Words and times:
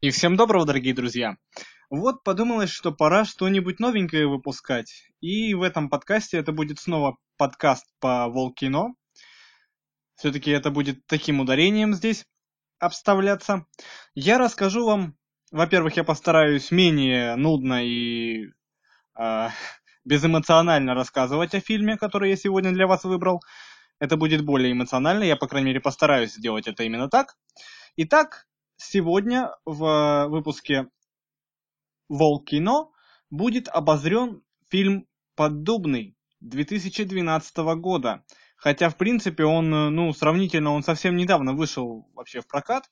И 0.00 0.10
всем 0.10 0.36
доброго, 0.36 0.64
дорогие 0.64 0.94
друзья! 0.94 1.38
Вот 1.90 2.22
подумалось, 2.22 2.70
что 2.70 2.92
пора 2.92 3.24
что-нибудь 3.24 3.80
новенькое 3.80 4.28
выпускать. 4.28 5.10
И 5.20 5.54
в 5.54 5.62
этом 5.62 5.90
подкасте 5.90 6.38
это 6.38 6.52
будет 6.52 6.78
снова 6.78 7.16
подкаст 7.36 7.84
по 7.98 8.28
Волкино. 8.28 8.94
Все-таки 10.14 10.52
это 10.52 10.70
будет 10.70 11.04
таким 11.06 11.40
ударением 11.40 11.94
здесь 11.94 12.24
обставляться. 12.78 13.66
Я 14.14 14.38
расскажу 14.38 14.86
вам, 14.86 15.16
во-первых, 15.50 15.96
я 15.96 16.04
постараюсь 16.04 16.70
менее 16.70 17.34
нудно 17.34 17.84
и 17.84 18.52
э, 19.18 19.48
безэмоционально 20.04 20.94
рассказывать 20.94 21.56
о 21.56 21.60
фильме, 21.60 21.96
который 21.96 22.30
я 22.30 22.36
сегодня 22.36 22.70
для 22.70 22.86
вас 22.86 23.02
выбрал. 23.02 23.42
Это 23.98 24.16
будет 24.16 24.44
более 24.44 24.70
эмоционально, 24.70 25.24
я, 25.24 25.34
по 25.34 25.48
крайней 25.48 25.70
мере, 25.70 25.80
постараюсь 25.80 26.34
сделать 26.34 26.68
это 26.68 26.84
именно 26.84 27.08
так. 27.08 27.34
Итак, 27.96 28.46
Сегодня 28.80 29.50
в 29.64 30.28
выпуске 30.28 30.88
Волкино 32.08 32.90
будет 33.28 33.66
обозрен 33.68 34.42
фильм 34.68 35.08
«Поддубный» 35.34 36.16
2012 36.40 37.56
года. 37.80 38.24
Хотя, 38.56 38.88
в 38.88 38.96
принципе, 38.96 39.44
он, 39.44 39.68
ну, 39.68 40.12
сравнительно, 40.12 40.70
он 40.70 40.84
совсем 40.84 41.16
недавно 41.16 41.54
вышел 41.54 42.08
вообще 42.14 42.40
в 42.40 42.46
прокат. 42.46 42.88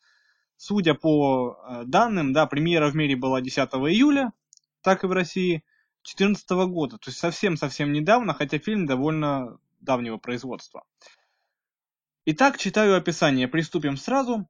Судя 0.56 0.94
по 0.94 1.56
э, 1.56 1.84
данным, 1.84 2.32
да, 2.32 2.46
премьера 2.46 2.90
в 2.90 2.96
мире 2.96 3.14
была 3.14 3.40
10 3.40 3.58
июля, 3.58 4.32
так 4.82 5.04
и 5.04 5.06
в 5.06 5.12
России, 5.12 5.62
2014 6.02 6.50
года. 6.68 6.98
То 6.98 7.10
есть 7.10 7.20
совсем-совсем 7.20 7.92
недавно, 7.92 8.34
хотя 8.34 8.58
фильм 8.58 8.86
довольно 8.86 9.58
давнего 9.80 10.16
производства. 10.16 10.82
Итак, 12.24 12.58
читаю 12.58 12.96
описание. 12.96 13.46
Приступим 13.46 13.96
сразу 13.96 14.48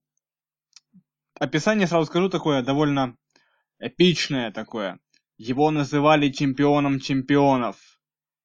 описание 1.38 1.86
сразу 1.86 2.06
скажу 2.06 2.28
такое 2.28 2.62
довольно 2.62 3.16
эпичное 3.78 4.50
такое. 4.52 4.98
Его 5.38 5.70
называли 5.70 6.30
чемпионом 6.30 7.00
чемпионов. 7.00 7.76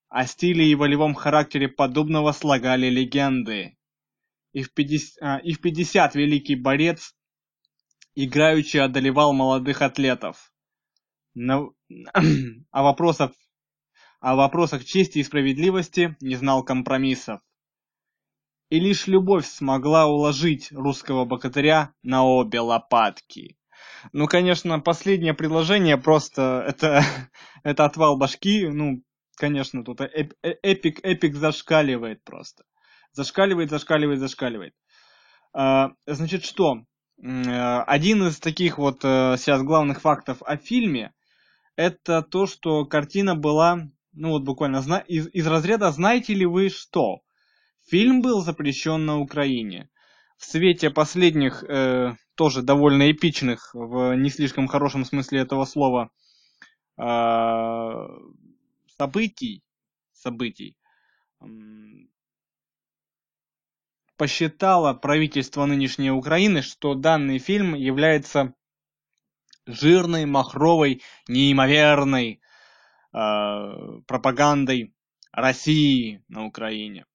О 0.09 0.25
стиле 0.25 0.69
и 0.69 0.75
волевом 0.75 1.13
характере 1.13 1.69
подобного 1.69 2.33
слагали 2.33 2.87
легенды. 2.87 3.77
И 4.51 4.63
в 4.63 4.73
50, 4.73 5.21
а, 5.21 5.37
и 5.37 5.53
в 5.53 5.61
50 5.61 6.15
великий 6.15 6.55
борец 6.55 7.15
играючи 8.15 8.77
одолевал 8.77 9.31
молодых 9.31 9.81
атлетов. 9.81 10.53
Но, 11.33 11.73
о, 12.71 12.83
вопросах, 12.83 13.31
о 14.19 14.35
вопросах 14.35 14.83
чести 14.83 15.19
и 15.19 15.23
справедливости 15.23 16.17
не 16.19 16.35
знал 16.35 16.65
компромиссов 16.65 17.39
и 18.71 18.79
лишь 18.79 19.05
любовь 19.07 19.45
смогла 19.45 20.07
уложить 20.07 20.71
русского 20.71 21.25
богатыря 21.25 21.93
на 22.03 22.25
обе 22.25 22.61
лопатки. 22.61 23.57
Ну, 24.13 24.27
конечно, 24.27 24.79
последнее 24.79 25.33
предложение 25.33 25.97
просто 25.97 26.63
это, 26.65 27.03
это 27.63 27.83
отвал 27.83 28.17
башки. 28.17 28.67
Ну, 28.67 29.03
конечно, 29.35 29.83
тут 29.83 29.99
эп, 29.99 30.33
э, 30.41 30.53
эпик, 30.63 31.01
эпик 31.03 31.35
зашкаливает 31.35 32.23
просто. 32.23 32.63
Зашкаливает, 33.11 33.69
зашкаливает, 33.69 34.21
зашкаливает. 34.21 34.73
А, 35.53 35.91
значит, 36.07 36.45
что? 36.45 36.85
Один 37.21 38.25
из 38.25 38.39
таких 38.39 38.77
вот 38.77 39.01
э, 39.03 39.35
сейчас 39.37 39.61
главных 39.63 39.99
фактов 39.99 40.41
о 40.43 40.55
фильме 40.55 41.13
это 41.75 42.21
то, 42.21 42.45
что 42.45 42.85
картина 42.85 43.35
была, 43.35 43.89
ну 44.13 44.29
вот 44.29 44.43
буквально 44.43 44.77
из, 45.07 45.27
из 45.27 45.45
разряда 45.45 45.91
«Знаете 45.91 46.33
ли 46.33 46.45
вы 46.45 46.69
что?». 46.69 47.21
Фильм 47.87 48.21
был 48.21 48.41
запрещен 48.41 49.05
на 49.05 49.19
Украине. 49.19 49.89
В 50.37 50.45
свете 50.45 50.89
последних, 50.89 51.63
э, 51.63 52.15
тоже 52.35 52.61
довольно 52.61 53.11
эпичных, 53.11 53.71
в 53.73 54.15
не 54.15 54.29
слишком 54.29 54.67
хорошем 54.67 55.05
смысле 55.05 55.41
этого 55.41 55.65
слова, 55.65 56.09
э, 56.97 57.03
событий, 58.97 59.63
событий, 60.13 60.77
э, 61.41 61.45
посчитало 64.17 64.93
правительство 64.93 65.65
нынешней 65.65 66.11
Украины, 66.11 66.61
что 66.61 66.95
данный 66.95 67.39
фильм 67.39 67.75
является 67.75 68.53
жирной, 69.65 70.25
махровой, 70.25 71.01
неимоверной 71.27 72.41
э, 73.13 73.19
пропагандой 74.07 74.93
России 75.31 76.23
на 76.27 76.45
Украине. 76.45 77.05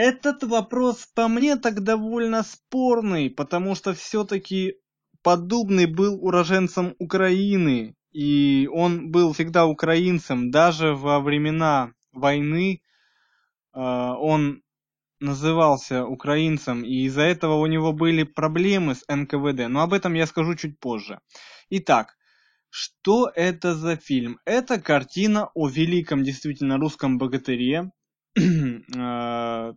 Этот 0.00 0.44
вопрос 0.44 1.08
по 1.12 1.26
мне 1.26 1.56
так 1.56 1.82
довольно 1.82 2.44
спорный, 2.44 3.30
потому 3.30 3.74
что 3.74 3.94
все-таки 3.94 4.76
Поддубный 5.24 5.86
был 5.86 6.24
уроженцем 6.24 6.94
Украины, 7.00 7.96
и 8.12 8.68
он 8.72 9.10
был 9.10 9.32
всегда 9.32 9.66
украинцем, 9.66 10.52
даже 10.52 10.94
во 10.94 11.18
времена 11.18 11.94
войны 12.12 12.80
э, 13.74 13.80
он 13.80 14.62
назывался 15.18 16.06
украинцем, 16.06 16.84
и 16.84 17.06
из-за 17.06 17.22
этого 17.22 17.54
у 17.54 17.66
него 17.66 17.92
были 17.92 18.22
проблемы 18.22 18.94
с 18.94 19.04
НКВД, 19.08 19.66
но 19.68 19.82
об 19.82 19.94
этом 19.94 20.14
я 20.14 20.28
скажу 20.28 20.54
чуть 20.54 20.78
позже. 20.78 21.18
Итак, 21.70 22.14
что 22.70 23.28
это 23.34 23.74
за 23.74 23.96
фильм? 23.96 24.38
Это 24.44 24.80
картина 24.80 25.50
о 25.56 25.66
великом 25.68 26.22
действительно 26.22 26.78
русском 26.78 27.18
богатыре, 27.18 27.90
э, 28.38 29.72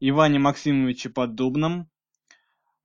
Иване 0.00 0.38
Максимовиче 0.38 1.10
Поддубном, 1.10 1.88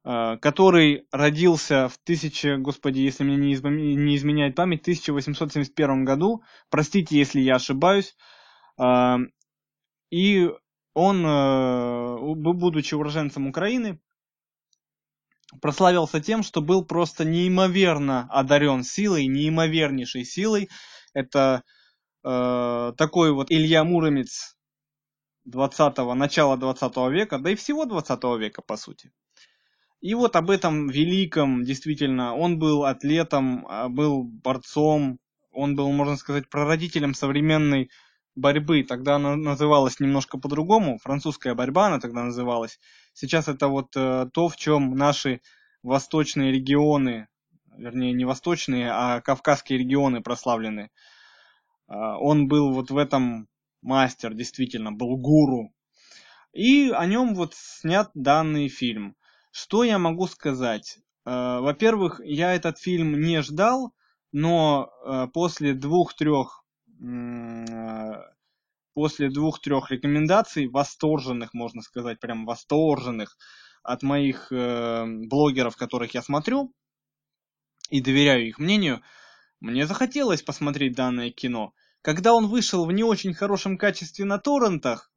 э, 0.06 0.38
который 0.38 1.08
родился 1.12 1.90
в 1.90 1.98
1000, 1.98 2.58
господи, 2.58 3.00
если 3.00 3.24
мне 3.24 3.36
не 3.38 4.16
изменяет 4.16 4.56
память, 4.56 4.82
1871 4.82 6.06
году, 6.06 6.44
простите, 6.70 7.18
если 7.18 7.42
я 7.42 7.56
ошибаюсь, 7.56 8.16
э, 8.80 9.18
и 10.12 10.50
он, 10.94 11.26
э, 11.26 12.18
будучи 12.36 12.96
уроженцем 12.96 13.48
Украины, 13.48 14.00
прославился 15.62 16.20
тем, 16.20 16.44
что 16.44 16.62
был 16.62 16.86
просто 16.86 17.26
неимоверно 17.26 18.28
одарен 18.30 18.84
силой, 18.84 19.28
неимовернейшей 19.28 20.26
силой. 20.26 20.70
Это 21.14 21.64
э, 22.24 22.94
такой 22.98 23.34
вот 23.34 23.52
Илья 23.52 23.84
Муромец 23.84 24.58
20 25.50 25.98
начала 26.16 26.58
20 26.58 26.98
века, 27.12 27.40
да 27.40 27.52
и 27.52 27.56
всего 27.56 27.86
20 27.86 28.24
века, 28.40 28.62
по 28.62 28.78
сути. 28.78 29.12
И 30.02 30.14
вот 30.14 30.36
об 30.36 30.50
этом 30.50 30.88
великом, 30.88 31.64
действительно, 31.64 32.34
он 32.36 32.58
был 32.58 32.86
атлетом, 32.86 33.66
а, 33.68 33.90
был 33.90 34.24
борцом, 34.24 35.20
он 35.52 35.76
был, 35.76 35.92
можно 35.92 36.16
сказать, 36.16 36.50
прародителем 36.50 37.14
современной 37.14 37.90
борьбы. 38.36 38.84
Тогда 38.84 39.16
она 39.16 39.36
называлась 39.36 40.00
немножко 40.00 40.38
по-другому, 40.38 41.00
французская 41.00 41.54
борьба 41.54 41.88
она 41.88 42.00
тогда 42.00 42.24
называлась. 42.24 42.80
Сейчас 43.14 43.48
это 43.48 43.68
вот 43.68 43.96
э, 43.96 44.28
то, 44.34 44.48
в 44.48 44.56
чем 44.56 44.96
наши 44.96 45.42
восточные 45.84 46.52
регионы, 46.52 47.28
вернее 47.76 48.14
не 48.14 48.26
восточные, 48.26 48.90
а 48.92 49.22
кавказские 49.22 49.80
регионы 49.80 50.22
прославлены. 50.22 50.92
Э, 51.90 51.94
он 52.20 52.48
был 52.48 52.72
вот 52.72 52.92
в 52.92 52.98
этом 52.98 53.50
мастер, 53.82 54.34
действительно, 54.34 54.92
был 54.92 55.18
гуру. 55.18 55.74
И 56.54 56.90
о 56.90 57.06
нем 57.06 57.36
вот 57.36 57.54
снят 57.56 58.10
данный 58.14 58.70
фильм. 58.70 59.16
Что 59.52 59.84
я 59.84 59.98
могу 59.98 60.28
сказать? 60.28 61.00
Э, 61.26 61.60
во-первых, 61.60 62.22
я 62.24 62.54
этот 62.54 62.80
фильм 62.80 63.20
не 63.20 63.42
ждал, 63.42 63.94
но 64.32 64.90
э, 65.06 65.28
после 65.34 65.74
двух-трех 65.74 66.64
э, 67.02 68.16
после 68.94 69.30
двух-трех 69.30 69.92
рекомендаций, 69.92 70.68
восторженных, 70.68 71.54
можно 71.54 71.82
сказать, 71.82 72.20
прям 72.20 72.46
восторженных 72.46 73.38
от 73.82 74.04
моих 74.04 74.52
блогеров, 74.52 75.78
которых 75.78 76.14
я 76.14 76.22
смотрю 76.22 76.74
и 77.90 78.02
доверяю 78.02 78.48
их 78.48 78.60
мнению, 78.60 79.02
мне 79.60 79.86
захотелось 79.86 80.42
посмотреть 80.42 80.96
данное 80.96 81.32
кино. 81.32 81.74
Когда 82.02 82.34
он 82.34 82.48
вышел 82.48 82.86
в 82.86 82.92
не 82.92 83.04
очень 83.04 83.34
хорошем 83.34 83.78
качестве 83.78 84.26
на 84.26 84.38
торрентах, 84.38 85.12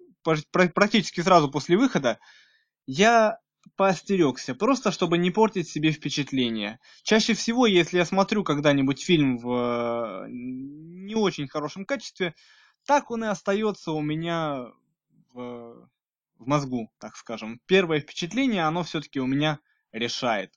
практически 0.50 1.20
сразу 1.20 1.50
после 1.50 1.76
выхода, 1.76 2.18
я 2.86 3.38
поостерегся, 3.76 4.54
просто 4.54 4.90
чтобы 4.90 5.18
не 5.18 5.30
портить 5.30 5.68
себе 5.68 5.92
впечатление. 5.92 6.80
Чаще 7.02 7.34
всего, 7.34 7.66
если 7.66 7.98
я 7.98 8.04
смотрю 8.04 8.42
когда-нибудь 8.42 9.02
фильм 9.02 9.38
в 9.38 10.26
не 10.28 11.14
очень 11.14 11.48
хорошем 11.48 11.84
качестве, 11.84 12.34
так 12.86 13.10
он 13.10 13.24
и 13.24 13.28
остается 13.28 13.92
у 13.92 14.00
меня 14.00 14.66
в, 15.32 15.88
в 16.38 16.46
мозгу, 16.46 16.90
так 16.98 17.16
скажем. 17.16 17.60
Первое 17.66 18.00
впечатление, 18.00 18.64
оно 18.64 18.82
все-таки 18.82 19.20
у 19.20 19.26
меня 19.26 19.60
решает. 19.92 20.52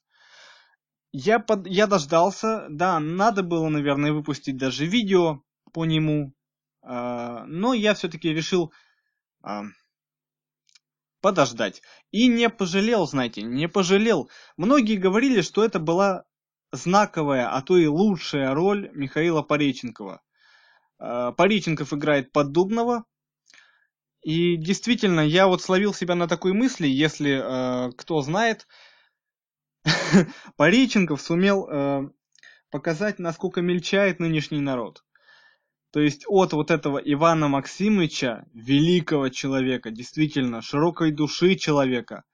Я, 1.12 1.38
под, 1.38 1.66
я 1.66 1.86
дождался, 1.86 2.66
да, 2.68 2.98
надо 2.98 3.42
было, 3.42 3.68
наверное, 3.68 4.12
выпустить 4.12 4.56
даже 4.56 4.84
видео, 4.84 5.42
по 5.72 5.84
нему. 5.84 6.32
А, 6.82 7.44
но 7.46 7.74
я 7.74 7.94
все-таки 7.94 8.32
решил 8.32 8.72
а, 9.42 9.64
подождать. 11.20 11.82
И 12.12 12.28
не 12.28 12.48
пожалел, 12.48 13.06
знаете, 13.06 13.42
не 13.42 13.68
пожалел. 13.68 14.30
Многие 14.56 14.96
говорили, 14.96 15.40
что 15.40 15.64
это 15.64 15.78
была 15.78 16.24
знаковая, 16.72 17.52
а 17.52 17.62
то 17.62 17.76
и 17.76 17.86
лучшая 17.86 18.54
роль 18.54 18.90
Михаила 18.92 19.42
Пореченкова. 19.42 20.22
Э, 20.98 21.32
Пореченков 21.36 21.92
играет 21.92 22.32
Поддубного. 22.32 23.04
И 24.22 24.56
действительно, 24.56 25.20
я 25.20 25.46
вот 25.46 25.62
словил 25.62 25.94
себя 25.94 26.14
на 26.14 26.26
такой 26.26 26.52
мысли, 26.52 26.88
если 26.88 27.40
э, 27.88 27.92
кто 27.92 28.20
знает, 28.22 28.66
Пореченков 30.56 31.20
сумел 31.20 31.68
э, 31.68 32.10
показать, 32.70 33.18
насколько 33.18 33.62
мельчает 33.62 34.18
нынешний 34.18 34.60
народ. 34.60 35.04
То 35.96 36.02
есть 36.02 36.26
от 36.28 36.52
вот 36.52 36.70
этого 36.70 36.98
Ивана 36.98 37.48
Максимовича, 37.48 38.44
великого 38.52 39.30
человека, 39.30 39.90
действительно, 39.90 40.60
широкой 40.60 41.10
души 41.10 41.54
человека, 41.54 42.24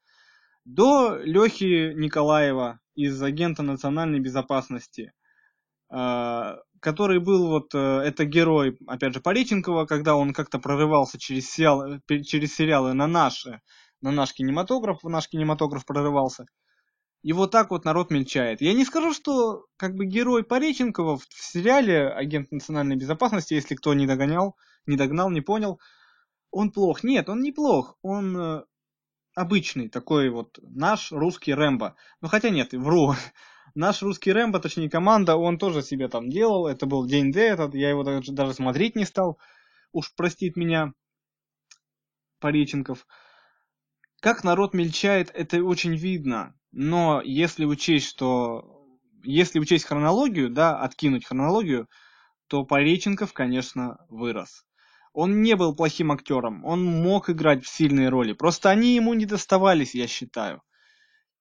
до 0.64 1.16
Лехи 1.22 1.94
Николаева 1.94 2.80
из 2.96 3.22
агента 3.22 3.62
национальной 3.62 4.18
безопасности, 4.18 5.12
а, 5.88 6.56
который 6.80 7.20
был 7.20 7.50
вот, 7.50 7.72
э, 7.72 7.78
это 7.78 8.24
герой, 8.24 8.76
опять 8.88 9.14
же, 9.14 9.20
Пореченкова, 9.20 9.86
когда 9.86 10.16
он 10.16 10.32
как-то 10.32 10.58
прорывался 10.58 11.20
через, 11.20 11.48
сериал, 11.48 12.00
через 12.24 12.56
сериалы 12.56 12.94
на 12.94 13.06
наш, 13.06 13.46
на 14.00 14.10
наш 14.10 14.32
кинематограф, 14.32 15.04
в 15.04 15.08
наш 15.08 15.28
кинематограф 15.28 15.86
прорывался. 15.86 16.46
И 17.22 17.32
вот 17.32 17.52
так 17.52 17.70
вот 17.70 17.84
народ 17.84 18.10
мельчает. 18.10 18.60
Я 18.60 18.74
не 18.74 18.84
скажу, 18.84 19.12
что 19.14 19.66
как 19.76 19.94
бы 19.94 20.06
герой 20.06 20.42
Пореченкова 20.42 21.18
в 21.18 21.26
сериале 21.30 22.08
«Агент 22.08 22.50
национальной 22.50 22.96
безопасности», 22.96 23.54
если 23.54 23.76
кто 23.76 23.94
не 23.94 24.06
догонял, 24.08 24.56
не 24.86 24.96
догнал, 24.96 25.30
не 25.30 25.40
понял, 25.40 25.80
он 26.50 26.72
плох. 26.72 27.04
Нет, 27.04 27.28
он 27.28 27.40
не 27.40 27.52
плох. 27.52 27.96
Он 28.02 28.36
э, 28.36 28.64
обычный 29.36 29.88
такой 29.88 30.30
вот 30.30 30.58
наш 30.62 31.12
русский 31.12 31.54
Рэмбо. 31.54 31.94
Ну 32.20 32.28
хотя 32.28 32.50
нет, 32.50 32.72
вру. 32.72 33.14
Наш 33.74 34.02
русский 34.02 34.32
Рэмбо, 34.32 34.60
точнее 34.60 34.90
команда, 34.90 35.36
он 35.36 35.56
тоже 35.56 35.80
себе 35.80 36.08
там 36.08 36.28
делал. 36.28 36.66
Это 36.66 36.84
был 36.84 37.06
день 37.06 37.32
Д 37.32 37.40
этот, 37.40 37.74
я 37.74 37.88
его 37.88 38.02
даже, 38.02 38.30
даже 38.32 38.52
смотреть 38.52 38.96
не 38.96 39.06
стал. 39.06 39.38
Уж 39.92 40.14
простит 40.14 40.56
меня 40.56 40.92
Пореченков. 42.38 43.06
Как 44.20 44.44
народ 44.44 44.74
мельчает, 44.74 45.30
это 45.32 45.62
очень 45.64 45.96
видно. 45.96 46.54
Но 46.72 47.20
если 47.22 47.64
учесть, 47.64 48.08
что... 48.08 48.80
Если 49.24 49.60
учесть 49.60 49.84
хронологию, 49.84 50.50
да, 50.50 50.76
откинуть 50.80 51.26
хронологию, 51.26 51.88
то 52.48 52.64
Пореченков, 52.64 53.32
конечно, 53.32 53.98
вырос. 54.08 54.66
Он 55.12 55.42
не 55.42 55.54
был 55.54 55.76
плохим 55.76 56.10
актером, 56.10 56.64
он 56.64 56.84
мог 56.84 57.30
играть 57.30 57.62
в 57.62 57.68
сильные 57.68 58.08
роли, 58.08 58.32
просто 58.32 58.70
они 58.70 58.96
ему 58.96 59.14
не 59.14 59.26
доставались, 59.26 59.94
я 59.94 60.08
считаю. 60.08 60.62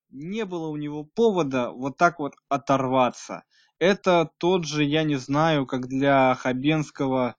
Не 0.09 0.45
было 0.45 0.67
у 0.67 0.75
него 0.75 1.05
повода 1.05 1.71
вот 1.71 1.97
так 1.97 2.19
вот 2.19 2.33
оторваться. 2.49 3.45
Это 3.79 4.29
тот 4.37 4.65
же, 4.65 4.83
я 4.83 5.03
не 5.03 5.15
знаю, 5.15 5.65
как 5.65 5.87
для 5.87 6.35
Хабенского 6.35 7.35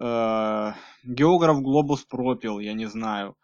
э, 0.00 0.72
географ 1.04 1.60
Глобус 1.60 2.04
пропил, 2.04 2.58
я 2.58 2.72
не 2.72 2.86
знаю 2.86 3.36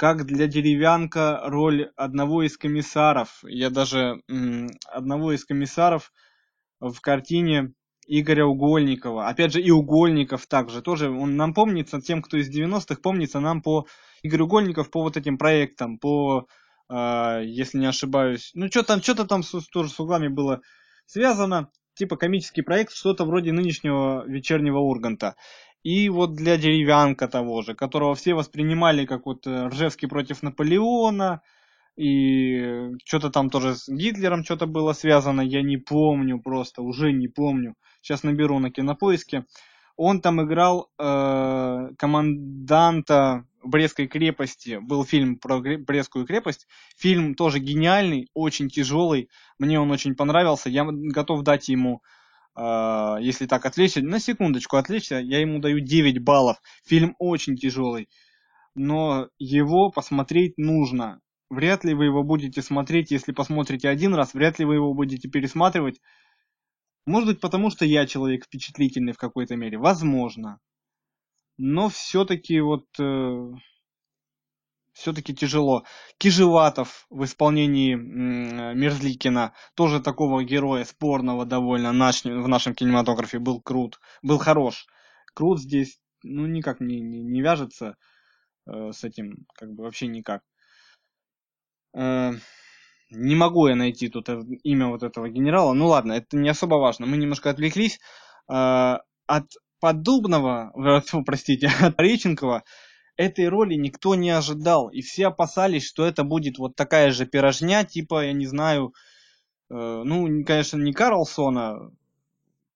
как 0.00 0.24
для 0.24 0.46
деревянка 0.46 1.42
роль 1.44 1.90
одного 1.94 2.42
из 2.42 2.56
комиссаров. 2.56 3.44
Я 3.46 3.68
даже 3.68 4.22
одного 4.86 5.32
из 5.32 5.44
комиссаров 5.44 6.10
в 6.80 6.98
картине 7.02 7.74
Игоря 8.06 8.46
Угольникова. 8.46 9.28
Опять 9.28 9.52
же, 9.52 9.60
и 9.60 9.70
Угольников 9.70 10.46
также. 10.46 10.80
Тоже 10.80 11.10
он 11.10 11.36
нам 11.36 11.52
помнится, 11.52 12.00
тем, 12.00 12.22
кто 12.22 12.38
из 12.38 12.48
90-х, 12.48 13.02
помнится 13.02 13.40
нам 13.40 13.60
по 13.60 13.86
Игорь 14.22 14.40
Угольников 14.40 14.90
по 14.90 15.02
вот 15.02 15.18
этим 15.18 15.36
проектам, 15.36 15.98
по, 15.98 16.46
э, 16.88 17.42
если 17.44 17.76
не 17.76 17.86
ошибаюсь, 17.86 18.52
ну 18.54 18.68
что 18.68 18.82
там, 18.82 19.02
что-то 19.02 19.26
там 19.26 19.42
с, 19.42 19.50
тоже 19.68 19.90
с 19.90 20.00
углами 20.00 20.28
было 20.28 20.62
связано, 21.04 21.68
типа 21.92 22.16
комический 22.16 22.62
проект, 22.62 22.94
что-то 22.94 23.26
вроде 23.26 23.52
нынешнего 23.52 24.24
вечернего 24.26 24.78
Урганта. 24.78 25.36
И 25.82 26.08
вот 26.10 26.34
для 26.34 26.56
деревянка 26.58 27.26
того 27.26 27.62
же, 27.62 27.74
которого 27.74 28.14
все 28.14 28.34
воспринимали 28.34 29.06
как 29.06 29.26
вот 29.26 29.46
э, 29.46 29.68
Ржевский 29.68 30.08
против 30.08 30.42
Наполеона, 30.42 31.40
и 31.96 32.96
что-то 33.04 33.30
там 33.30 33.50
тоже 33.50 33.74
с 33.74 33.88
Гитлером 33.88 34.44
что-то 34.44 34.66
было 34.66 34.92
связано, 34.92 35.40
я 35.40 35.62
не 35.62 35.76
помню 35.76 36.40
просто, 36.40 36.82
уже 36.82 37.12
не 37.12 37.28
помню. 37.28 37.74
Сейчас 38.02 38.22
наберу 38.22 38.58
на 38.58 38.70
кинопоиске. 38.70 39.44
Он 39.96 40.20
там 40.20 40.42
играл 40.42 40.90
э, 40.98 41.88
команданта 41.98 43.44
Брестской 43.62 44.06
крепости. 44.06 44.78
Был 44.80 45.04
фильм 45.04 45.36
про 45.36 45.60
Брестскую 45.60 46.26
крепость. 46.26 46.66
Фильм 46.96 47.34
тоже 47.34 47.58
гениальный, 47.58 48.28
очень 48.32 48.68
тяжелый. 48.68 49.28
Мне 49.58 49.78
он 49.78 49.90
очень 49.90 50.14
понравился. 50.14 50.70
Я 50.70 50.86
готов 50.88 51.42
дать 51.42 51.68
ему 51.68 52.02
если 52.56 53.46
так 53.46 53.64
отвлечься, 53.64 54.02
на 54.02 54.18
секундочку 54.18 54.76
отвлечься, 54.76 55.16
я 55.16 55.40
ему 55.40 55.60
даю 55.60 55.80
9 55.80 56.22
баллов. 56.22 56.58
Фильм 56.84 57.14
очень 57.18 57.56
тяжелый, 57.56 58.08
но 58.74 59.28
его 59.38 59.90
посмотреть 59.90 60.58
нужно. 60.58 61.20
Вряд 61.48 61.84
ли 61.84 61.94
вы 61.94 62.04
его 62.04 62.22
будете 62.22 62.62
смотреть, 62.62 63.10
если 63.10 63.32
посмотрите 63.32 63.88
один 63.88 64.14
раз, 64.14 64.34
вряд 64.34 64.58
ли 64.58 64.64
вы 64.64 64.74
его 64.74 64.94
будете 64.94 65.28
пересматривать. 65.28 66.00
Может 67.06 67.28
быть, 67.28 67.40
потому 67.40 67.70
что 67.70 67.84
я 67.84 68.06
человек 68.06 68.44
впечатлительный 68.44 69.12
в 69.12 69.18
какой-то 69.18 69.56
мере. 69.56 69.78
Возможно. 69.78 70.60
Но 71.58 71.88
все-таки 71.88 72.60
вот 72.60 72.86
э, 72.98 73.52
все-таки 74.92 75.34
тяжело. 75.34 75.84
Кижеватов 76.18 77.06
в 77.10 77.24
исполнении 77.24 77.94
Мерзликина, 77.94 79.52
тоже 79.74 80.00
такого 80.00 80.44
героя 80.44 80.84
спорного 80.84 81.44
довольно 81.46 81.92
наш, 81.92 82.24
в 82.24 82.48
нашем 82.48 82.74
кинематографе, 82.74 83.38
был 83.38 83.60
крут, 83.60 84.00
был 84.22 84.38
хорош. 84.38 84.86
Крут 85.34 85.60
здесь, 85.60 86.00
ну, 86.22 86.46
никак 86.46 86.80
не, 86.80 87.00
не, 87.00 87.22
не 87.22 87.40
вяжется 87.40 87.96
э, 88.66 88.92
с 88.92 89.04
этим, 89.04 89.46
как 89.54 89.72
бы 89.72 89.84
вообще 89.84 90.06
никак. 90.06 90.42
Э, 91.94 92.32
не 93.10 93.34
могу 93.34 93.66
я 93.66 93.76
найти 93.76 94.08
тут 94.08 94.28
имя 94.62 94.88
вот 94.88 95.02
этого 95.02 95.28
генерала. 95.28 95.72
Ну 95.72 95.86
ладно, 95.86 96.12
это 96.12 96.36
не 96.36 96.48
особо 96.48 96.76
важно. 96.76 97.06
Мы 97.06 97.16
немножко 97.16 97.50
отвлеклись. 97.50 98.00
Э, 98.50 98.98
от 99.26 99.46
Поддубного, 99.80 100.72
простите, 101.24 101.70
от 101.80 101.98
Реченкова 101.98 102.64
этой 103.20 103.48
роли 103.48 103.74
никто 103.74 104.14
не 104.14 104.30
ожидал, 104.30 104.88
и 104.88 105.02
все 105.02 105.26
опасались, 105.26 105.86
что 105.86 106.06
это 106.06 106.24
будет 106.24 106.58
вот 106.58 106.74
такая 106.74 107.10
же 107.10 107.26
пирожня, 107.26 107.84
типа, 107.84 108.24
я 108.24 108.32
не 108.32 108.46
знаю, 108.46 108.94
э, 109.68 109.74
ну, 109.74 110.44
конечно, 110.44 110.78
не 110.78 110.94
Карлсона, 110.94 111.90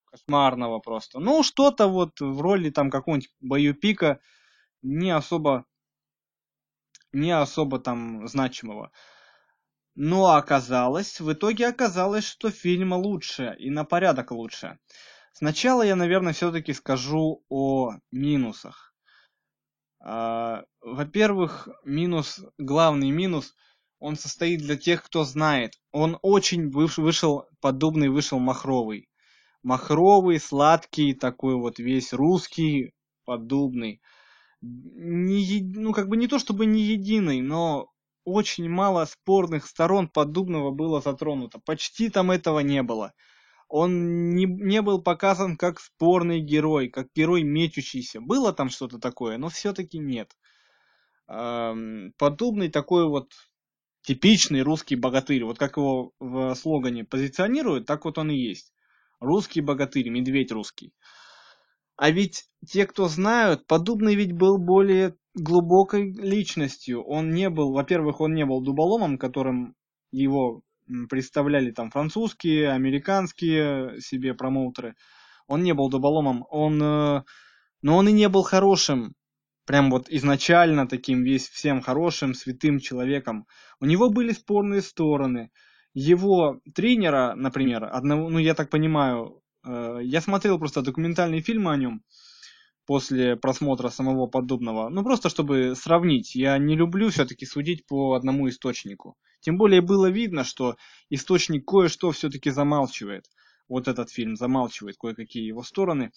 кошмарного 0.05 0.81
просто, 0.81 1.19
ну, 1.19 1.43
что-то 1.43 1.89
вот 1.89 2.21
в 2.21 2.41
роли 2.43 2.69
там 2.69 2.91
какого-нибудь 2.91 3.33
боюпика 3.41 4.21
не 4.83 5.11
особо, 5.11 5.65
не 7.13 7.31
особо 7.31 7.79
там 7.79 8.29
значимого. 8.29 8.91
Но 9.95 10.35
оказалось, 10.35 11.21
в 11.21 11.33
итоге 11.33 11.69
оказалось, 11.69 12.25
что 12.25 12.51
фильм 12.51 12.93
лучше 12.93 13.57
и 13.59 13.71
на 13.71 13.85
порядок 13.85 14.33
лучше. 14.33 14.79
Сначала 15.33 15.83
я, 15.83 15.97
наверное, 15.97 16.33
все-таки 16.33 16.75
скажу 16.75 17.45
о 17.49 17.95
минусах. 18.11 18.94
А, 20.07 20.65
во-первых, 20.83 21.67
минус, 21.83 22.45
главный 22.59 23.11
минус, 23.11 23.55
он 23.99 24.17
состоит 24.17 24.61
для 24.61 24.77
тех, 24.77 25.03
кто 25.03 25.25
знает. 25.25 25.81
Он 25.93 26.19
очень 26.21 26.71
вышел, 26.71 27.47
подобный 27.63 28.11
вышел 28.11 28.39
махровый. 28.39 29.09
Махровый, 29.63 30.39
сладкий, 30.41 31.15
такой 31.15 31.55
вот 31.55 31.79
весь 31.79 32.13
русский, 32.13 32.93
подобный. 33.25 34.03
Не, 34.61 35.63
ну, 35.75 35.95
как 35.95 36.09
бы 36.09 36.19
не 36.19 36.29
то 36.29 36.39
чтобы 36.39 36.67
не 36.67 36.83
единый, 36.83 37.41
но 37.41 37.89
очень 38.25 38.69
мало 38.69 39.07
спорных 39.07 39.65
сторон 39.67 40.09
подобного 40.09 40.71
было 40.71 41.01
затронуто. 41.01 41.61
Почти 41.65 42.11
там 42.11 42.31
этого 42.31 42.61
не 42.61 42.83
было 42.83 43.15
он 43.69 44.35
не, 44.35 44.45
не 44.45 44.83
был 44.83 45.03
показан 45.03 45.57
как 45.57 45.81
спорный 45.81 46.41
герой, 46.41 46.89
как 46.89 47.09
герой 47.15 47.43
мечущийся. 47.43 48.21
Было 48.21 48.53
там 48.53 48.69
что-то 48.69 48.99
такое, 48.99 49.39
но 49.39 49.49
все-таки 49.49 49.99
нет. 49.99 50.37
Подобный 51.27 52.69
такой 52.69 53.09
вот 53.09 53.33
типичный 54.03 54.63
русский 54.63 54.97
богатырь, 54.97 55.45
вот 55.45 55.59
как 55.59 55.77
его 55.79 56.13
в 56.21 56.55
слогане 56.55 57.05
позиционируют, 57.05 57.87
так 57.87 58.05
вот 58.05 58.19
он 58.19 58.31
и 58.31 58.37
есть. 58.37 58.73
Русский 59.21 59.63
богатырь, 59.63 60.11
медведь 60.11 60.53
русский. 60.53 60.93
А 61.97 62.11
ведь 62.11 62.45
те, 62.67 62.87
кто 62.87 63.09
знают, 63.09 63.67
подобный 63.67 64.15
ведь 64.15 64.33
был 64.33 64.59
более 64.59 65.17
глубокой 65.35 66.13
личностью. 66.13 67.03
Он 67.03 67.33
не 67.33 67.49
был, 67.49 67.73
во-первых, 67.73 68.21
он 68.21 68.35
не 68.35 68.45
был 68.45 68.61
дуболомом, 68.61 69.17
которым 69.17 69.75
его 70.11 70.63
представляли 71.09 71.71
там 71.71 71.91
французские, 71.91 72.71
американские 72.71 74.01
себе 74.01 74.35
промоутеры. 74.35 74.95
Он 75.47 75.63
не 75.63 75.75
был 75.75 75.91
дуболомом, 75.91 76.45
он, 76.51 76.83
э, 76.83 77.23
но 77.83 77.97
он 77.97 78.09
и 78.09 78.13
не 78.13 78.29
был 78.29 78.43
хорошим. 78.43 79.15
прям 79.67 79.91
вот 79.91 80.09
изначально 80.11 80.87
таким 80.89 81.25
весь 81.25 81.49
всем 81.49 81.81
хорошим, 81.81 82.35
святым 82.35 82.81
человеком. 82.81 83.47
У 83.81 83.87
него 83.87 84.11
были 84.11 84.33
спорные 84.33 84.83
стороны. 84.83 85.51
Его 85.95 86.61
тренера, 86.75 87.35
например, 87.37 87.85
одного, 87.85 88.29
ну 88.31 88.39
я 88.39 88.55
так 88.55 88.71
понимаю, 88.71 89.43
э, 89.67 90.01
я 90.03 90.21
смотрел 90.21 90.59
просто 90.59 90.83
документальные 90.83 91.41
фильмы 91.43 91.73
о 91.73 91.77
нем 91.77 92.03
после 92.87 93.37
просмотра 93.37 93.89
самого 93.89 94.27
подобного. 94.27 94.89
Ну 94.91 95.03
просто 95.03 95.29
чтобы 95.29 95.75
сравнить. 95.77 96.35
Я 96.35 96.59
не 96.59 96.77
люблю 96.77 97.09
все-таки 97.11 97.47
судить 97.47 97.87
по 97.87 98.15
одному 98.15 98.49
источнику. 98.49 99.17
Тем 99.45 99.59
более 99.59 99.83
было 99.83 100.07
видно, 100.07 100.43
что 100.43 100.77
источник 101.11 101.67
кое-что 101.67 102.11
все-таки 102.13 102.49
замалчивает. 102.49 103.27
Вот 103.69 103.89
этот 103.89 104.11
фильм 104.11 104.37
замалчивает 104.37 104.97
кое-какие 104.97 105.45
его 105.45 105.63
стороны. 105.63 106.13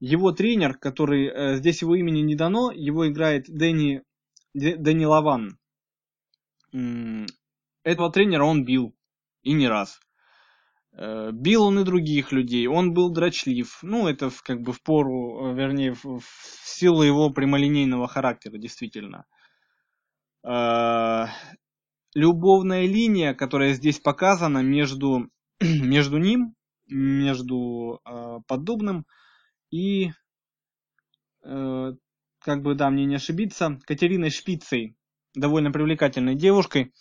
Его 0.00 0.32
тренер, 0.32 0.78
который, 0.78 1.26
э, 1.26 1.56
здесь 1.56 1.82
его 1.82 1.94
имени 1.94 2.20
не 2.20 2.34
дано, 2.34 2.72
его 2.72 3.06
играет 3.06 3.44
Дэнни, 3.48 4.02
Дэнни 4.54 5.04
Лаван. 5.04 5.58
Этого 6.72 8.10
тренера 8.10 8.44
он 8.44 8.64
бил. 8.64 8.96
И 9.42 9.52
не 9.52 9.68
раз. 9.68 10.00
Э, 10.96 11.32
бил 11.32 11.64
он 11.64 11.80
и 11.80 11.84
других 11.84 12.32
людей, 12.32 12.66
он 12.66 12.94
был 12.94 13.10
дрочлив. 13.10 13.78
Ну, 13.82 14.08
это 14.08 14.30
в, 14.30 14.42
как 14.42 14.62
бы 14.62 14.72
в 14.72 14.82
пору, 14.82 15.50
э, 15.50 15.54
вернее, 15.54 15.92
в, 15.92 16.20
в 16.20 16.62
силу 16.64 17.02
его 17.02 17.28
прямолинейного 17.28 18.08
характера, 18.08 18.56
действительно. 18.56 19.26
Любовная 22.14 22.86
линия, 22.86 23.34
которая 23.34 23.74
здесь 23.74 23.98
показана 23.98 24.58
между, 24.62 25.28
между 25.60 26.18
ним, 26.18 26.54
между 26.86 28.00
э, 28.04 28.38
подобным 28.46 29.04
и, 29.70 30.12
э, 31.42 31.92
как 32.38 32.62
бы, 32.62 32.74
да, 32.74 32.90
мне 32.90 33.04
не 33.04 33.16
ошибиться, 33.16 33.78
Катериной 33.84 34.30
Шпицей, 34.30 34.96
довольно 35.34 35.72
привлекательной 35.72 36.36
девушкой. 36.36 36.92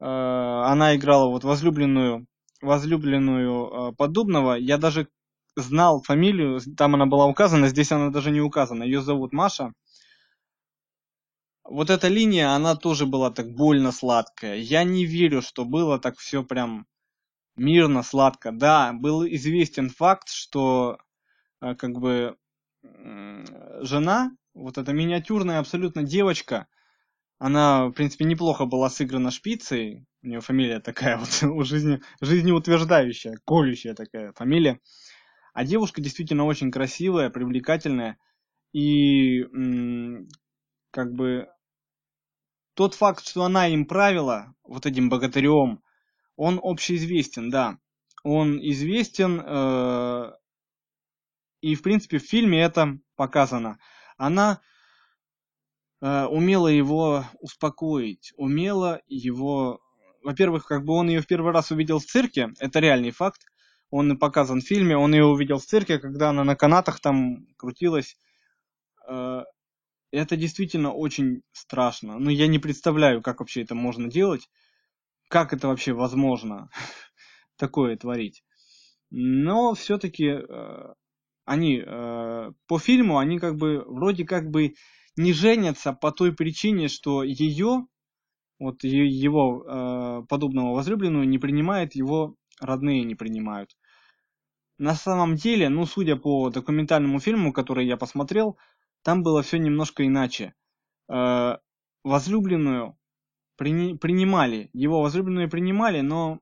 Э, 0.00 0.04
она 0.06 0.96
играла 0.96 1.28
вот 1.28 1.44
возлюбленную, 1.44 2.26
возлюбленную 2.62 3.90
э, 3.90 3.92
подобного. 3.96 4.54
Я 4.54 4.78
даже 4.78 5.08
знал 5.56 6.02
фамилию, 6.02 6.60
там 6.76 6.94
она 6.94 7.06
была 7.06 7.26
указана, 7.26 7.68
здесь 7.68 7.92
она 7.92 8.10
даже 8.10 8.30
не 8.30 8.40
указана. 8.40 8.84
Ее 8.84 9.02
зовут 9.02 9.32
Маша 9.32 9.72
вот 11.70 11.88
эта 11.88 12.08
линия, 12.08 12.50
она 12.50 12.76
тоже 12.76 13.06
была 13.06 13.30
так 13.30 13.54
больно 13.54 13.92
сладкая. 13.92 14.56
Я 14.56 14.84
не 14.84 15.06
верю, 15.06 15.40
что 15.40 15.64
было 15.64 15.98
так 15.98 16.18
все 16.18 16.42
прям 16.42 16.86
мирно, 17.56 18.02
сладко. 18.02 18.52
Да, 18.52 18.92
был 18.92 19.24
известен 19.24 19.88
факт, 19.88 20.28
что 20.28 20.98
э, 21.62 21.74
как 21.76 21.92
бы 21.98 22.36
жена, 22.82 24.32
вот 24.54 24.78
эта 24.78 24.92
миниатюрная 24.92 25.60
абсолютно 25.60 26.02
девочка, 26.02 26.66
она, 27.38 27.86
в 27.86 27.92
принципе, 27.92 28.24
неплохо 28.24 28.66
была 28.66 28.90
сыграна 28.90 29.30
шпицей. 29.30 30.04
У 30.22 30.26
нее 30.26 30.40
фамилия 30.40 30.80
такая 30.80 31.18
вот, 31.42 31.42
у 31.42 31.62
жизни, 31.62 32.00
жизнеутверждающая, 32.20 33.38
колющая 33.46 33.94
такая 33.94 34.32
фамилия. 34.32 34.80
А 35.54 35.64
девушка 35.64 36.00
действительно 36.00 36.44
очень 36.44 36.70
красивая, 36.70 37.30
привлекательная. 37.30 38.18
И 38.72 39.44
как 40.92 41.12
бы 41.12 41.48
тот 42.80 42.94
факт, 42.94 43.28
что 43.28 43.44
она 43.44 43.68
им 43.68 43.84
правила, 43.84 44.54
вот 44.64 44.86
этим 44.86 45.10
богатырем, 45.10 45.82
он 46.36 46.58
общеизвестен, 46.62 47.50
да. 47.50 47.76
Он 48.22 48.58
известен, 48.58 49.38
э, 49.44 50.32
и, 51.60 51.74
в 51.74 51.82
принципе, 51.82 52.16
в 52.16 52.22
фильме 52.22 52.62
это 52.62 52.98
показано. 53.16 53.78
Она 54.16 54.62
э, 56.00 56.24
умела 56.24 56.68
его 56.68 57.26
успокоить, 57.40 58.32
умела 58.38 59.02
его... 59.08 59.82
Во-первых, 60.22 60.64
как 60.64 60.82
бы 60.86 60.94
он 60.94 61.10
ее 61.10 61.20
в 61.20 61.26
первый 61.26 61.52
раз 61.52 61.70
увидел 61.70 61.98
в 61.98 62.06
цирке, 62.06 62.48
это 62.60 62.78
реальный 62.78 63.10
факт. 63.10 63.42
Он 63.90 64.10
и 64.10 64.16
показан 64.16 64.62
в 64.62 64.66
фильме, 64.66 64.96
он 64.96 65.12
ее 65.12 65.26
увидел 65.26 65.58
в 65.58 65.66
цирке, 65.66 65.98
когда 65.98 66.30
она 66.30 66.44
на 66.44 66.56
канатах 66.56 67.00
там 67.00 67.46
крутилась. 67.58 68.16
Э, 69.06 69.42
это 70.12 70.36
действительно 70.36 70.92
очень 70.92 71.42
страшно. 71.52 72.18
Ну, 72.18 72.30
я 72.30 72.46
не 72.46 72.58
представляю, 72.58 73.22
как 73.22 73.40
вообще 73.40 73.62
это 73.62 73.74
можно 73.74 74.08
делать. 74.08 74.48
Как 75.28 75.52
это 75.52 75.68
вообще 75.68 75.92
возможно 75.92 76.70
такое 77.56 77.96
творить. 77.96 78.42
Но 79.10 79.74
все-таки 79.74 80.26
э, 80.26 80.94
они 81.44 81.82
э, 81.84 82.52
по 82.66 82.78
фильму, 82.78 83.18
они 83.18 83.38
как 83.38 83.56
бы 83.56 83.84
вроде 83.86 84.24
как 84.24 84.50
бы 84.50 84.74
не 85.16 85.32
женятся 85.32 85.92
по 85.92 86.12
той 86.12 86.34
причине, 86.34 86.88
что 86.88 87.22
ее, 87.22 87.86
вот 88.58 88.84
его 88.84 89.64
э, 89.64 90.26
подобного 90.28 90.74
возлюбленную 90.74 91.28
не 91.28 91.38
принимает, 91.38 91.94
его 91.94 92.36
родные 92.60 93.04
не 93.04 93.14
принимают. 93.14 93.70
На 94.78 94.94
самом 94.94 95.36
деле, 95.36 95.68
ну, 95.68 95.84
судя 95.86 96.16
по 96.16 96.48
документальному 96.50 97.20
фильму, 97.20 97.52
который 97.52 97.86
я 97.86 97.96
посмотрел, 97.96 98.56
там 99.02 99.22
было 99.22 99.42
все 99.42 99.58
немножко 99.58 100.06
иначе. 100.06 100.54
Э, 101.08 101.56
возлюбленную 102.04 102.98
прини 103.56 103.96
принимали, 103.96 104.70
его 104.72 105.02
возлюбленную 105.02 105.50
принимали, 105.50 106.00
но 106.00 106.40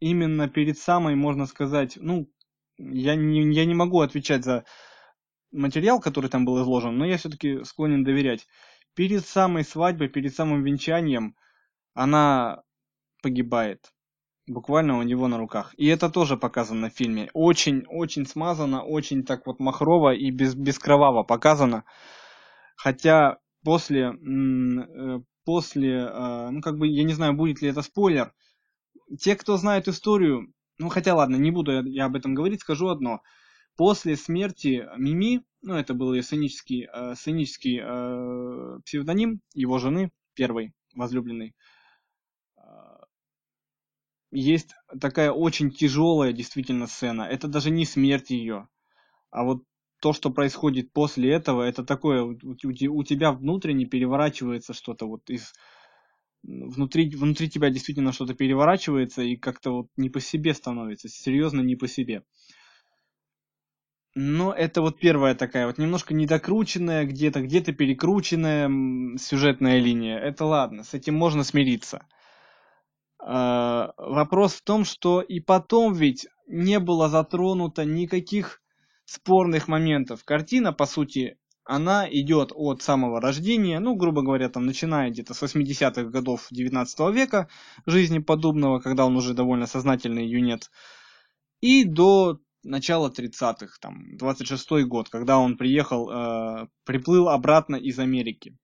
именно 0.00 0.48
перед 0.48 0.78
самой, 0.78 1.14
можно 1.14 1.46
сказать, 1.46 1.96
ну, 2.00 2.30
я 2.78 3.14
не, 3.14 3.52
я 3.52 3.64
не 3.64 3.74
могу 3.74 4.00
отвечать 4.00 4.44
за 4.44 4.64
материал, 5.52 6.00
который 6.00 6.28
там 6.28 6.44
был 6.44 6.62
изложен, 6.62 6.96
но 6.98 7.06
я 7.06 7.16
все-таки 7.16 7.64
склонен 7.64 8.04
доверять. 8.04 8.46
Перед 8.94 9.26
самой 9.26 9.64
свадьбой, 9.64 10.08
перед 10.08 10.34
самым 10.34 10.62
венчанием 10.62 11.36
она 11.94 12.62
погибает 13.22 13.93
буквально 14.46 14.98
у 14.98 15.02
него 15.02 15.28
на 15.28 15.38
руках. 15.38 15.74
И 15.76 15.86
это 15.86 16.10
тоже 16.10 16.36
показано 16.36 16.90
в 16.90 16.94
фильме. 16.94 17.30
Очень-очень 17.32 18.26
смазано, 18.26 18.82
очень 18.82 19.24
так 19.24 19.46
вот 19.46 19.60
махрово 19.60 20.14
и 20.14 20.30
без, 20.30 20.54
бескроваво 20.54 21.22
показано. 21.22 21.84
Хотя 22.76 23.38
после, 23.62 24.12
э, 24.12 25.20
после, 25.44 25.92
э, 25.92 26.50
ну 26.50 26.60
как 26.60 26.78
бы, 26.78 26.86
я 26.88 27.04
не 27.04 27.14
знаю, 27.14 27.34
будет 27.34 27.62
ли 27.62 27.68
это 27.68 27.82
спойлер. 27.82 28.32
Те, 29.18 29.36
кто 29.36 29.56
знает 29.56 29.88
историю, 29.88 30.52
ну 30.78 30.88
хотя 30.88 31.14
ладно, 31.14 31.36
не 31.36 31.50
буду 31.50 31.84
я 31.86 32.06
об 32.06 32.16
этом 32.16 32.34
говорить, 32.34 32.60
скажу 32.60 32.88
одно. 32.88 33.20
После 33.76 34.16
смерти 34.16 34.86
Мими, 34.96 35.42
ну 35.62 35.74
это 35.74 35.94
был 35.94 36.12
ее 36.12 36.22
сценический, 36.22 36.88
э, 36.92 37.14
сценический 37.14 37.78
псевдоним 38.82 39.40
его 39.54 39.78
жены, 39.78 40.10
первой 40.34 40.74
возлюбленной, 40.94 41.54
есть 44.34 44.74
такая 45.00 45.30
очень 45.30 45.70
тяжелая 45.70 46.32
действительно 46.32 46.86
сцена. 46.86 47.22
Это 47.22 47.48
даже 47.48 47.70
не 47.70 47.86
смерть 47.86 48.30
ее, 48.30 48.68
а 49.30 49.44
вот 49.44 49.64
то, 50.00 50.12
что 50.12 50.30
происходит 50.30 50.92
после 50.92 51.32
этого, 51.32 51.62
это 51.62 51.84
такое, 51.84 52.22
у, 52.22 52.36
у 52.42 53.04
тебя 53.04 53.32
внутренне 53.32 53.86
переворачивается 53.86 54.74
что-то 54.74 55.06
вот 55.06 55.30
из 55.30 55.54
внутри, 56.42 57.08
внутри 57.14 57.48
тебя 57.48 57.70
действительно 57.70 58.12
что-то 58.12 58.34
переворачивается 58.34 59.22
и 59.22 59.36
как-то 59.36 59.70
вот 59.70 59.86
не 59.96 60.10
по 60.10 60.20
себе 60.20 60.52
становится, 60.52 61.08
серьезно 61.08 61.62
не 61.62 61.76
по 61.76 61.88
себе. 61.88 62.22
Но 64.14 64.52
это 64.52 64.80
вот 64.80 65.00
первая 65.00 65.34
такая 65.34 65.66
вот 65.66 65.78
немножко 65.78 66.14
недокрученная, 66.14 67.04
где-то 67.04 67.40
где-то 67.40 67.72
перекрученная 67.72 69.16
сюжетная 69.18 69.80
линия. 69.80 70.18
Это 70.18 70.44
ладно, 70.44 70.84
с 70.84 70.94
этим 70.94 71.14
можно 71.14 71.42
смириться. 71.42 72.06
А, 73.84 73.94
вопрос 73.98 74.54
в 74.54 74.62
том, 74.62 74.84
что 74.84 75.20
и 75.20 75.40
потом 75.40 75.94
ведь 75.94 76.26
не 76.46 76.78
было 76.78 77.08
затронуто 77.08 77.84
никаких 77.84 78.62
спорных 79.04 79.68
моментов. 79.68 80.24
Картина, 80.24 80.72
по 80.72 80.86
сути, 80.86 81.38
она 81.64 82.08
идет 82.10 82.52
от 82.54 82.82
самого 82.82 83.20
рождения, 83.20 83.80
ну, 83.80 83.94
грубо 83.94 84.22
говоря, 84.22 84.48
там, 84.48 84.66
начиная 84.66 85.10
где-то 85.10 85.34
с 85.34 85.42
80-х 85.42 86.04
годов 86.04 86.46
19 86.50 87.14
века 87.14 87.48
жизни 87.86 88.18
подобного, 88.18 88.80
когда 88.80 89.06
он 89.06 89.16
уже 89.16 89.34
довольно 89.34 89.66
сознательный 89.66 90.26
юнет, 90.26 90.70
и 91.60 91.84
до 91.84 92.40
начала 92.62 93.10
30-х, 93.10 93.76
там, 93.80 94.16
26-й 94.16 94.84
год, 94.84 95.08
когда 95.08 95.38
он 95.38 95.56
приехал, 95.56 96.10
э, 96.10 96.68
приплыл 96.84 97.28
обратно 97.28 97.76
из 97.76 97.98
Америки. 97.98 98.56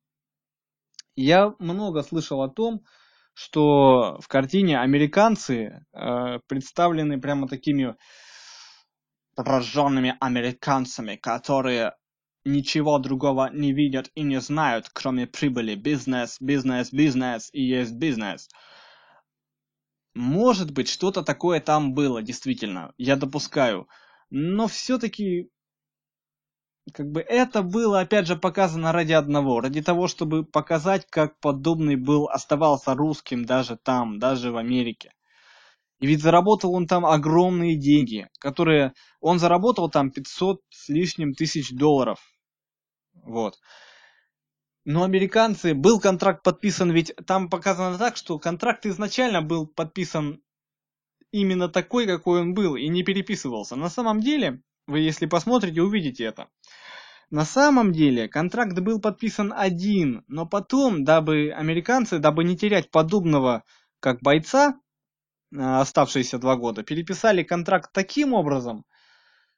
Я 1.16 1.54
много 1.58 2.02
слышал 2.02 2.42
о 2.42 2.48
том, 2.48 2.82
что 3.34 4.18
в 4.20 4.28
картине 4.28 4.80
американцы 4.80 5.84
э, 5.92 6.38
представлены 6.46 7.20
прямо 7.20 7.49
такими 7.49 7.96
прожженными 9.34 10.16
американцами, 10.20 11.16
которые 11.16 11.94
ничего 12.44 12.99
другого 12.99 13.50
не 13.52 13.72
видят 13.72 14.10
и 14.14 14.22
не 14.22 14.40
знают, 14.40 14.88
кроме 14.92 15.26
прибыли. 15.26 15.75
Бизнес, 15.75 16.37
бизнес, 16.40 16.92
бизнес 16.92 17.50
и 17.52 17.62
есть 17.62 17.92
бизнес. 17.94 18.49
Может 20.14 20.72
быть, 20.72 20.88
что-то 20.88 21.22
такое 21.22 21.60
там 21.60 21.94
было, 21.94 22.22
действительно, 22.22 22.92
я 22.99 23.16
допускаю. 23.16 23.88
Но 24.30 24.66
все-таки 24.66 25.50
как 26.92 27.11
бы 27.11 27.20
это 27.20 27.62
было, 27.62 28.00
опять 28.00 28.26
же, 28.26 28.37
показано 28.37 28.92
ради 28.92 29.12
одного, 29.12 29.61
ради 29.61 29.82
того, 29.82 30.09
чтобы 30.09 30.44
показать, 30.44 31.06
как 31.09 31.38
подобный 31.40 31.97
был, 31.97 32.28
оставался 32.28 32.94
русским 32.94 33.44
даже 33.44 33.76
там, 33.76 34.18
даже 34.18 34.52
в 34.52 34.56
Америке. 34.56 35.12
И 36.00 36.06
ведь 36.06 36.23
заработал 36.23 36.73
он 36.75 36.87
там 36.87 37.04
огромные 37.04 37.76
деньги, 37.76 38.28
которые... 38.38 38.94
Он 39.20 39.38
заработал 39.38 39.90
там 39.90 40.11
500 40.11 40.62
с 40.70 40.88
лишним 40.88 41.35
тысяч 41.35 41.73
долларов. 41.73 42.18
Вот. 43.12 43.59
Но 44.85 45.04
американцы... 45.04 45.75
Был 45.75 46.00
контракт 46.00 46.42
подписан, 46.42 46.90
ведь 46.90 47.14
там 47.26 47.50
показано 47.50 47.99
так, 47.99 48.16
что 48.16 48.38
контракт 48.38 48.87
изначально 48.87 49.42
был 49.42 49.66
подписан 49.66 50.42
именно 51.32 51.68
такой, 51.68 52.06
какой 52.06 52.40
он 52.40 52.54
был, 52.54 52.76
и 52.76 52.88
не 52.88 53.02
переписывался. 53.02 53.76
На 53.76 53.90
самом 53.90 54.20
деле, 54.20 54.62
вы 54.90 55.00
если 55.00 55.26
посмотрите, 55.26 55.80
увидите 55.80 56.25
это. 56.25 56.49
На 57.30 57.44
самом 57.44 57.92
деле 57.92 58.28
контракт 58.28 58.78
был 58.80 59.00
подписан 59.00 59.52
один, 59.56 60.25
но 60.26 60.47
потом, 60.47 61.04
дабы 61.04 61.52
американцы, 61.52 62.18
дабы 62.18 62.42
не 62.42 62.56
терять 62.56 62.90
подобного 62.90 63.62
как 64.00 64.20
бойца, 64.20 64.75
а, 65.56 65.80
оставшиеся 65.80 66.38
два 66.38 66.56
года, 66.56 66.82
переписали 66.82 67.44
контракт 67.44 67.90
таким 67.92 68.35
образом, 68.35 68.85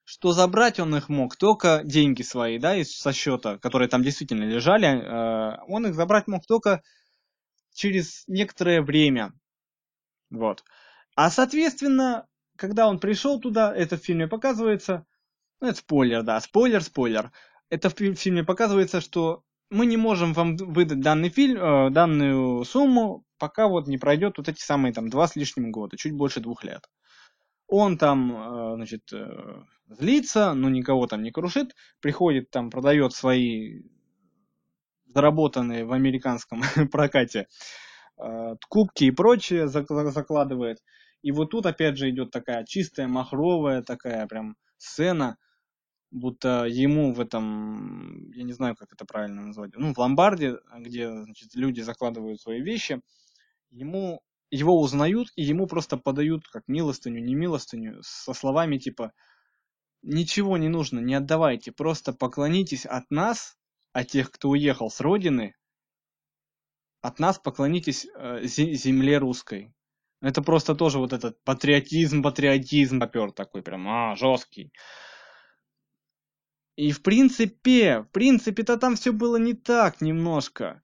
что 0.04 0.32
забрать 0.32 0.80
он 0.80 0.94
их 0.94 1.08
мог 1.08 1.36
только 1.36 1.80
деньги 1.82 2.22
свои, 2.22 2.58
да, 2.58 2.76
из 2.76 2.94
со 2.94 3.12
счета, 3.12 3.58
которые 3.58 3.88
там 3.88 4.02
действительно 4.02 4.44
лежали, 4.44 4.86
а, 4.86 5.62
он 5.66 5.86
их 5.86 5.94
забрать 5.94 6.26
мог 6.26 6.44
только 6.46 6.82
через 7.72 8.24
некоторое 8.26 8.82
время. 8.82 9.32
Вот. 10.28 10.62
А 11.16 11.30
соответственно, 11.30 12.26
когда 12.56 12.86
он 12.86 12.98
пришел 12.98 13.40
туда, 13.40 13.74
это 13.74 13.96
в 13.96 14.04
фильме 14.04 14.28
показывается, 14.28 15.06
ну 15.62 15.68
это 15.68 15.78
спойлер, 15.78 16.22
да, 16.22 16.38
спойлер, 16.40 16.82
спойлер 16.82 17.32
это 17.72 17.88
в 17.88 17.94
фильме 17.94 18.44
показывается, 18.44 19.00
что 19.00 19.44
мы 19.70 19.86
не 19.86 19.96
можем 19.96 20.34
вам 20.34 20.56
выдать 20.56 21.00
данный 21.00 21.30
фильм, 21.30 21.56
э, 21.56 21.90
данную 21.90 22.64
сумму, 22.66 23.24
пока 23.38 23.66
вот 23.66 23.88
не 23.88 23.96
пройдет 23.96 24.36
вот 24.36 24.50
эти 24.50 24.60
самые 24.60 24.92
там 24.92 25.08
два 25.08 25.26
с 25.26 25.36
лишним 25.36 25.72
года, 25.72 25.96
чуть 25.96 26.12
больше 26.12 26.40
двух 26.40 26.64
лет. 26.64 26.86
Он 27.68 27.96
там, 27.96 28.30
э, 28.30 28.74
значит, 28.74 29.10
э, 29.14 29.62
злится, 29.88 30.52
но 30.52 30.68
никого 30.68 31.06
там 31.06 31.22
не 31.22 31.30
крушит, 31.30 31.74
приходит 32.00 32.50
там, 32.50 32.68
продает 32.68 33.14
свои 33.14 33.80
заработанные 35.06 35.86
в 35.86 35.92
американском 35.92 36.60
прокате 36.92 37.46
кубки 38.68 39.04
и 39.04 39.10
прочее, 39.10 39.66
закладывает. 39.68 40.78
И 41.22 41.32
вот 41.32 41.46
тут 41.46 41.64
опять 41.64 41.96
же 41.96 42.10
идет 42.10 42.30
такая 42.30 42.64
чистая, 42.66 43.08
махровая 43.08 43.80
такая 43.80 44.26
прям 44.26 44.56
сцена– 44.76 45.38
будто 46.12 46.66
ему 46.66 47.12
в 47.12 47.20
этом, 47.20 48.30
я 48.32 48.44
не 48.44 48.52
знаю, 48.52 48.76
как 48.76 48.92
это 48.92 49.04
правильно 49.04 49.46
назвать, 49.46 49.72
ну, 49.74 49.92
в 49.92 49.98
ломбарде, 49.98 50.58
где, 50.78 51.10
значит, 51.10 51.54
люди 51.54 51.80
закладывают 51.80 52.40
свои 52.40 52.60
вещи, 52.60 53.00
ему, 53.70 54.20
его 54.50 54.78
узнают, 54.80 55.28
и 55.34 55.42
ему 55.42 55.66
просто 55.66 55.96
подают 55.96 56.46
как 56.46 56.64
милостыню, 56.68 57.22
не 57.22 57.34
милостыню, 57.34 57.98
со 58.02 58.34
словами 58.34 58.76
типа 58.76 59.12
«Ничего 60.02 60.58
не 60.58 60.68
нужно, 60.68 61.00
не 61.00 61.14
отдавайте, 61.14 61.72
просто 61.72 62.12
поклонитесь 62.12 62.84
от 62.84 63.10
нас, 63.10 63.56
от 63.92 64.08
тех, 64.08 64.30
кто 64.30 64.50
уехал 64.50 64.90
с 64.90 65.00
родины, 65.00 65.54
от 67.00 67.18
нас 67.18 67.38
поклонитесь 67.38 68.06
э, 68.14 68.44
земле 68.44 69.18
русской». 69.18 69.72
Это 70.20 70.40
просто 70.42 70.74
тоже 70.76 70.98
вот 70.98 71.12
этот 71.12 71.42
патриотизм, 71.42 72.22
патриотизм 72.22 73.00
попер 73.00 73.32
такой 73.32 73.62
прям, 73.62 73.88
а, 73.88 74.14
жесткий. 74.14 74.72
И 76.82 76.90
в 76.90 77.00
принципе, 77.00 78.00
в 78.00 78.10
принципе-то 78.10 78.76
там 78.76 78.96
все 78.96 79.12
было 79.12 79.36
не 79.36 79.54
так 79.54 80.00
немножко. 80.00 80.82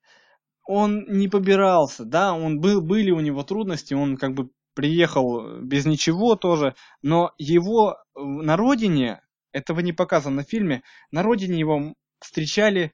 Он 0.64 1.05
не 1.09 1.26
побирался, 1.26 2.05
да, 2.05 2.35
он 2.35 2.61
был, 2.61 2.81
были 2.81 3.11
у 3.11 3.19
него 3.19 3.43
трудности, 3.43 3.95
он 3.95 4.17
как 4.17 4.33
бы 4.35 4.50
приехал 4.75 5.59
без 5.61 5.87
ничего 5.87 6.37
тоже, 6.37 6.76
но 7.02 7.33
его 7.37 7.97
на 8.14 8.57
родине, 8.57 9.22
этого 9.51 9.81
не 9.81 9.92
показано 9.92 10.44
в 10.44 10.49
фильме, 10.49 10.85
на 11.11 11.25
родине 11.25 11.59
его 11.59 11.94
встречали 12.20 12.92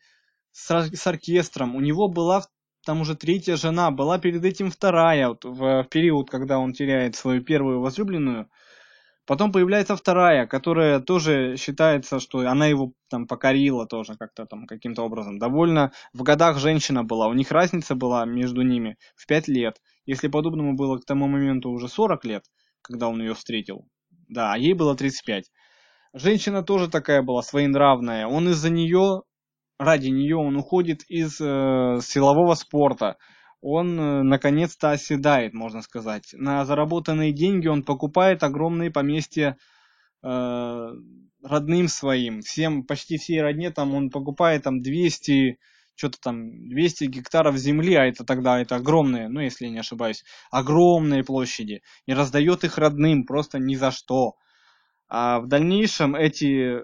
с, 0.52 0.70
с 0.70 1.07
оркестром, 1.07 1.76
у 1.76 1.81
него 1.81 2.09
была 2.09 2.46
там 2.87 3.02
уже 3.02 3.16
третья 3.16 3.57
жена, 3.57 3.90
была 3.90 4.16
перед 4.18 4.42
этим 4.46 4.70
вторая, 4.70 5.28
вот, 5.28 5.44
в, 5.44 5.83
в 5.83 5.88
период, 5.90 6.31
когда 6.31 6.59
он 6.59 6.72
теряет 6.72 7.16
свою 7.16 7.44
первую 7.44 7.81
возлюбленную, 7.81 8.48
Потом 9.26 9.52
появляется 9.52 9.96
вторая, 9.96 10.46
которая 10.46 11.00
тоже 11.00 11.56
считается, 11.56 12.20
что 12.20 12.40
она 12.40 12.66
его 12.66 12.92
там 13.08 13.26
покорила 13.26 13.87
тоже 13.87 14.16
как-то 14.18 14.44
там 14.44 14.66
каким-то 14.66 15.02
образом. 15.02 15.38
Довольно 15.38 15.92
в 16.12 16.22
годах 16.22 16.58
женщина 16.58 17.04
была, 17.04 17.28
у 17.28 17.32
них 17.32 17.50
разница 17.50 17.94
была 17.94 18.26
между 18.26 18.62
ними 18.62 18.98
в 19.16 19.26
5 19.26 19.48
лет. 19.48 19.80
Если 20.04 20.28
подобному 20.28 20.74
было 20.74 20.98
к 20.98 21.06
тому 21.06 21.26
моменту 21.26 21.70
уже 21.70 21.88
40 21.88 22.24
лет, 22.26 22.44
когда 22.82 23.08
он 23.08 23.20
ее 23.20 23.34
встретил, 23.34 23.88
да, 24.28 24.52
а 24.52 24.58
ей 24.58 24.74
было 24.74 24.94
35. 24.94 25.50
Женщина 26.12 26.62
тоже 26.62 26.88
такая 26.88 27.22
была, 27.22 27.42
своенравная. 27.42 28.26
Он 28.26 28.48
из-за 28.50 28.68
нее, 28.68 29.22
ради 29.78 30.08
нее 30.08 30.37
он 30.37 30.56
уходит 30.56 31.02
из 31.08 31.40
э, 31.40 31.98
силового 32.02 32.54
спорта 32.54 33.16
он 33.64 33.98
э, 33.98 34.22
наконец-то 34.22 34.90
оседает, 34.90 35.55
можно 35.55 35.81
сказать. 35.81 36.35
На 36.35 36.66
заработанные 36.66 37.33
деньги 37.33 37.66
он 37.66 37.83
покупает 37.83 38.42
огромные 38.42 38.90
поместья 38.90 39.57
э, 40.22 40.90
родным 41.42 41.88
своим, 41.88 42.42
всем, 42.42 42.85
почти 42.85 43.16
всей 43.16 43.40
родне 43.40 43.70
там 43.70 43.94
он 43.94 44.11
покупает 44.11 44.64
там 44.64 44.83
200, 44.83 45.59
что-то 45.94 46.20
там 46.20 46.68
200 46.68 47.05
гектаров 47.05 47.57
земли, 47.57 47.94
а 47.94 48.05
это 48.05 48.22
тогда 48.24 48.61
это 48.61 48.77
огромные, 48.77 49.29
ну 49.29 49.40
если 49.40 49.64
я 49.64 49.70
не 49.70 49.79
ошибаюсь, 49.79 50.24
огромные 50.50 51.24
площади, 51.24 51.83
и 52.05 52.12
раздает 52.12 52.64
их 52.64 52.77
родным 52.77 53.24
просто 53.24 53.59
ни 53.59 53.77
за 53.77 53.90
что. 53.90 54.35
А 55.09 55.40
в 55.40 55.46
дальнейшем 55.46 56.14
эти, 56.14 56.83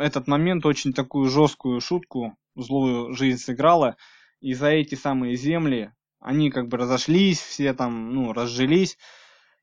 этот 0.00 0.26
момент 0.26 0.66
очень 0.66 0.92
такую 0.92 1.28
жесткую 1.28 1.80
шутку, 1.80 2.36
злую 2.56 3.14
жизнь 3.14 3.38
сыграла, 3.38 3.96
и 4.40 4.52
за 4.54 4.70
эти 4.70 4.96
самые 4.96 5.36
земли 5.36 5.92
они 6.20 6.50
как 6.50 6.68
бы 6.68 6.76
разошлись, 6.76 7.40
все 7.40 7.74
там, 7.74 8.12
ну, 8.14 8.32
разжились, 8.32 8.98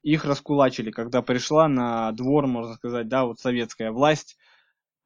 их 0.01 0.25
раскулачили, 0.25 0.91
когда 0.91 1.21
пришла 1.21 1.67
на 1.67 2.11
двор, 2.11 2.47
можно 2.47 2.75
сказать, 2.75 3.07
да, 3.07 3.25
вот 3.25 3.39
советская 3.39 3.91
власть. 3.91 4.37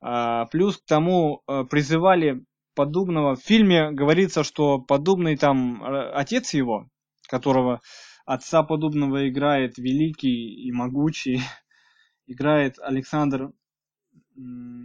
А, 0.01 0.45
плюс 0.47 0.77
к 0.77 0.85
тому 0.85 1.41
а, 1.47 1.63
призывали 1.63 2.43
подобного. 2.75 3.35
В 3.35 3.41
фильме 3.41 3.91
говорится, 3.91 4.43
что 4.43 4.79
подобный 4.79 5.37
там 5.37 5.83
а, 5.83 6.11
отец 6.11 6.53
его, 6.53 6.89
которого 7.27 7.81
отца 8.25 8.63
подобного 8.63 9.29
играет 9.29 9.77
великий 9.77 10.67
и 10.67 10.71
могучий, 10.71 11.41
играет 12.27 12.77
Александр, 12.79 13.51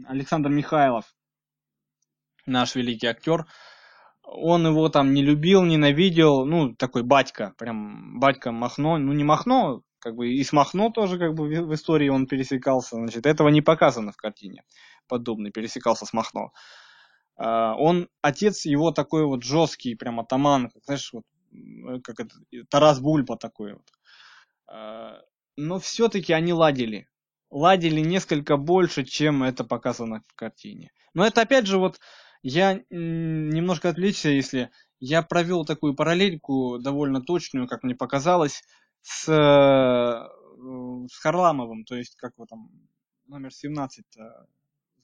Александр 0.06 0.48
Михайлов, 0.48 1.04
наш 2.46 2.74
великий 2.74 3.06
актер 3.06 3.46
он 4.24 4.66
его 4.66 4.88
там 4.88 5.12
не 5.14 5.22
любил, 5.22 5.64
ненавидел, 5.64 6.44
ну, 6.44 6.74
такой 6.74 7.02
батька, 7.02 7.54
прям 7.58 8.18
батька 8.18 8.52
Махно, 8.52 8.98
ну, 8.98 9.12
не 9.12 9.24
Махно, 9.24 9.82
как 9.98 10.16
бы 10.16 10.32
и 10.32 10.42
с 10.42 10.52
Махно 10.52 10.90
тоже 10.90 11.18
как 11.18 11.34
бы 11.34 11.46
в 11.46 11.74
истории 11.74 12.08
он 12.08 12.26
пересекался, 12.26 12.96
значит, 12.96 13.26
этого 13.26 13.48
не 13.48 13.62
показано 13.62 14.12
в 14.12 14.16
картине, 14.16 14.64
подобный, 15.08 15.50
пересекался 15.50 16.06
с 16.06 16.12
Махно. 16.12 16.52
Uh, 17.36 17.74
он, 17.78 18.08
отец 18.22 18.64
его 18.64 18.92
такой 18.92 19.24
вот 19.24 19.42
жесткий, 19.42 19.96
прям 19.96 20.20
атаман, 20.20 20.70
как, 20.70 20.84
знаешь, 20.84 21.12
вот, 21.12 21.24
как 22.04 22.20
это, 22.20 22.34
Тарас 22.70 23.00
Бульба 23.00 23.36
такой 23.36 23.72
вот. 23.72 23.88
Uh, 24.70 25.18
но 25.56 25.78
все-таки 25.78 26.32
они 26.32 26.52
ладили. 26.52 27.08
Ладили 27.50 28.00
несколько 28.00 28.56
больше, 28.56 29.04
чем 29.04 29.42
это 29.42 29.64
показано 29.64 30.22
в 30.28 30.34
картине. 30.34 30.92
Но 31.12 31.26
это 31.26 31.42
опять 31.42 31.66
же 31.66 31.78
вот 31.78 31.98
я 32.44 32.82
немножко 32.90 33.88
отвлечься, 33.88 34.28
если 34.28 34.70
я 35.00 35.22
провел 35.22 35.64
такую 35.64 35.94
параллельку 35.94 36.78
довольно 36.78 37.22
точную, 37.22 37.66
как 37.66 37.82
мне 37.82 37.94
показалось, 37.94 38.62
с, 39.00 39.26
э, 39.28 41.08
с 41.08 41.16
Харламовым, 41.16 41.84
то 41.84 41.96
есть 41.96 42.16
как 42.16 42.34
его 42.36 42.44
там, 42.44 42.70
номер 43.26 43.50
17, 43.50 44.04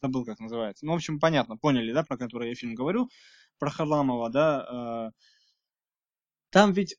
забыл 0.02 0.26
как 0.26 0.38
называется. 0.38 0.84
Ну, 0.84 0.92
в 0.92 0.96
общем, 0.96 1.18
понятно, 1.18 1.56
поняли, 1.56 1.92
да, 1.94 2.02
про 2.02 2.18
который 2.18 2.50
я 2.50 2.54
фильм 2.54 2.74
говорю, 2.74 3.08
про 3.58 3.70
Харламова, 3.70 4.28
да. 4.28 5.10
Э. 5.10 5.10
Там 6.50 6.72
ведь 6.72 6.96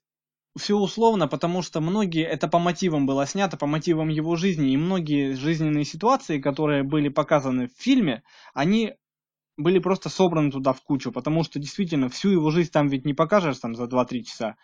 все 0.57 0.75
условно, 0.75 1.27
потому 1.27 1.61
что 1.61 1.81
многие, 1.81 2.25
это 2.25 2.47
по 2.47 2.57
мотивам 2.57 3.05
было 3.05 3.27
снято, 3.27 3.57
по 3.57 3.67
мотивам 3.67 4.09
его 4.09 4.35
жизни, 4.35 4.71
и 4.71 4.77
многие 4.77 5.33
жизненные 5.33 5.85
ситуации, 5.85 6.41
которые 6.41 6.81
были 6.81 7.09
показаны 7.09 7.67
в 7.67 7.73
фильме, 7.79 8.23
они 8.55 8.95
были 9.61 9.79
просто 9.79 10.09
собраны 10.09 10.51
туда 10.51 10.73
в 10.73 10.81
кучу, 10.81 11.11
потому 11.11 11.43
что 11.43 11.59
действительно 11.59 12.09
всю 12.09 12.29
его 12.29 12.51
жизнь 12.51 12.71
там 12.71 12.87
ведь 12.87 13.05
не 13.05 13.13
покажешь 13.13 13.59
там 13.59 13.75
за 13.75 13.85
2-3 13.85 14.23
часа. 14.23 14.55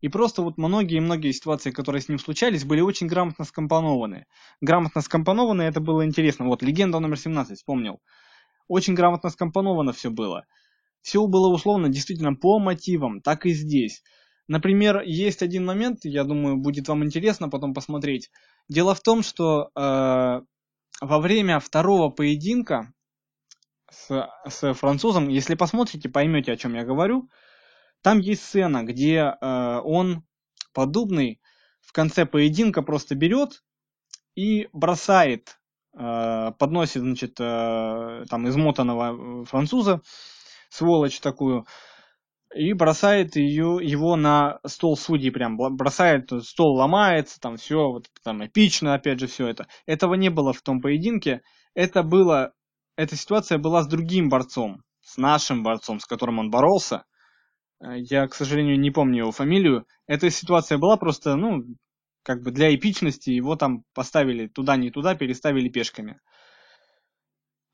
И 0.00 0.08
просто 0.08 0.42
вот 0.42 0.58
многие-многие 0.58 1.32
ситуации, 1.32 1.70
которые 1.70 2.02
с 2.02 2.08
ним 2.08 2.18
случались, 2.18 2.64
были 2.64 2.80
очень 2.80 3.06
грамотно 3.06 3.44
скомпонованы. 3.44 4.26
Грамотно 4.60 5.00
скомпонованы, 5.00 5.62
это 5.62 5.80
было 5.80 6.04
интересно. 6.04 6.46
Вот, 6.46 6.62
легенда 6.62 6.98
номер 6.98 7.18
17, 7.18 7.56
вспомнил. 7.56 8.00
очень 8.68 8.94
грамотно 8.94 9.30
скомпоновано 9.30 9.92
все 9.92 10.10
было. 10.10 10.44
Все 11.00 11.26
было 11.26 11.48
условно 11.48 11.88
действительно 11.88 12.34
по 12.34 12.58
мотивам, 12.58 13.20
так 13.20 13.46
и 13.46 13.52
здесь. 13.52 14.02
Например, 14.46 15.00
есть 15.02 15.42
один 15.42 15.64
момент, 15.64 16.00
я 16.04 16.24
думаю, 16.24 16.56
будет 16.56 16.88
вам 16.88 17.04
интересно 17.04 17.48
потом 17.48 17.72
посмотреть. 17.72 18.30
Дело 18.68 18.94
в 18.94 19.00
том, 19.00 19.22
что 19.22 19.70
э, 19.74 20.40
во 21.00 21.18
время 21.18 21.60
второго 21.60 22.10
поединка 22.10 22.92
с, 23.94 24.28
с 24.48 24.74
французом, 24.74 25.28
если 25.28 25.54
посмотрите, 25.54 26.08
поймете, 26.08 26.52
о 26.52 26.56
чем 26.56 26.74
я 26.74 26.84
говорю, 26.84 27.28
там 28.02 28.20
есть 28.20 28.44
сцена, 28.44 28.82
где 28.82 29.34
э, 29.40 29.80
он 29.84 30.24
подобный 30.72 31.40
в 31.80 31.92
конце 31.92 32.26
поединка 32.26 32.82
просто 32.82 33.14
берет 33.14 33.62
и 34.34 34.68
бросает, 34.72 35.58
э, 35.96 36.52
подносит, 36.58 37.02
значит, 37.02 37.40
э, 37.40 38.24
там 38.28 38.48
измотанного 38.48 39.42
э, 39.42 39.44
француза, 39.46 40.02
сволочь 40.68 41.20
такую, 41.20 41.66
и 42.54 42.72
бросает 42.72 43.36
ее, 43.36 43.78
его 43.82 44.16
на 44.16 44.60
стол 44.66 44.96
судей 44.96 45.30
прям, 45.30 45.56
бросает, 45.56 46.30
стол 46.44 46.76
ломается, 46.76 47.40
там 47.40 47.56
все, 47.56 47.90
вот 47.90 48.06
там 48.22 48.44
эпично, 48.44 48.94
опять 48.94 49.20
же, 49.20 49.26
все 49.26 49.48
это. 49.48 49.66
Этого 49.86 50.14
не 50.14 50.30
было 50.30 50.52
в 50.52 50.62
том 50.62 50.80
поединке, 50.80 51.42
это 51.74 52.02
было, 52.02 52.52
эта 52.96 53.16
ситуация 53.16 53.58
была 53.58 53.82
с 53.82 53.88
другим 53.88 54.28
борцом, 54.28 54.82
с 55.00 55.16
нашим 55.16 55.62
борцом, 55.62 56.00
с 56.00 56.06
которым 56.06 56.38
он 56.38 56.50
боролся. 56.50 57.04
Э, 57.80 57.98
я, 57.98 58.26
к 58.26 58.34
сожалению, 58.34 58.78
не 58.78 58.90
помню 58.90 59.18
его 59.18 59.32
фамилию. 59.32 59.86
Эта 60.06 60.30
ситуация 60.30 60.78
была 60.78 60.96
просто, 60.96 61.36
ну, 61.36 61.64
как 62.22 62.42
бы 62.42 62.50
для 62.50 62.74
эпичности, 62.74 63.30
его 63.30 63.56
там 63.56 63.84
поставили 63.94 64.46
туда, 64.46 64.76
не 64.76 64.90
туда, 64.90 65.14
переставили 65.14 65.68
пешками. 65.68 66.20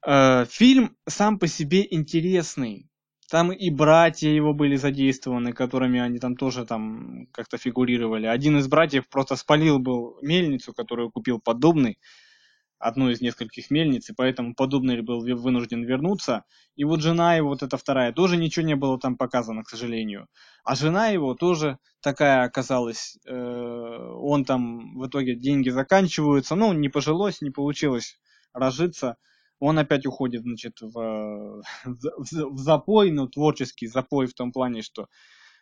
Э, 0.07 0.45
фильм 0.47 0.97
сам 1.07 1.39
по 1.39 1.47
себе 1.47 1.87
интересный, 1.91 2.91
там 3.31 3.53
и 3.53 3.71
братья 3.71 4.29
его 4.29 4.53
были 4.55 4.75
задействованы, 4.75 5.53
которыми 5.53 6.01
они 6.01 6.19
там 6.19 6.35
тоже 6.35 6.67
там 6.67 7.27
как-то 7.33 7.59
фигурировали. 7.59 8.27
Один 8.27 8.59
из 8.59 8.67
братьев 8.67 9.09
просто 9.09 9.37
спалил 9.37 9.79
был 9.79 10.19
мельницу, 10.21 10.73
которую 10.73 11.13
купил 11.13 11.39
подобный, 11.39 11.99
одну 12.81 13.11
из 13.11 13.21
нескольких 13.21 13.71
мельниц, 13.71 14.11
и 14.11 14.15
поэтому 14.15 14.55
подобный 14.55 15.01
был 15.03 15.21
вынужден 15.21 15.85
вернуться. 15.85 16.45
И 16.75 16.85
вот 16.85 17.01
жена 17.03 17.37
его, 17.37 17.51
вот 17.51 17.63
эта 17.63 17.77
вторая, 17.77 18.13
тоже 18.13 18.37
ничего 18.37 18.67
не 18.67 18.75
было 18.75 18.99
там 18.99 19.17
показано, 19.17 19.63
к 19.63 19.69
сожалению. 19.69 20.27
А 20.65 20.75
жена 20.75 21.09
его 21.09 21.35
тоже 21.35 21.79
такая 22.01 22.43
оказалась, 22.43 23.19
э, 23.27 23.33
он 23.33 24.45
там 24.45 24.99
в 24.99 25.07
итоге 25.07 25.37
деньги 25.37 25.69
заканчиваются, 25.69 26.57
ну, 26.57 26.73
не 26.73 26.89
пожилось, 26.89 27.43
не 27.43 27.51
получилось 27.51 28.19
разжиться 28.53 29.17
он 29.61 29.79
опять 29.79 30.07
уходит, 30.07 30.43
значит, 30.43 30.81
в, 30.81 31.63
в, 31.85 32.23
в 32.25 32.59
запой, 32.59 33.13
ну, 33.13 33.29
творческий 33.29 33.87
запой 33.87 34.27
в 34.27 34.35
том 34.35 34.53
плане, 34.53 34.83
что 34.83 35.07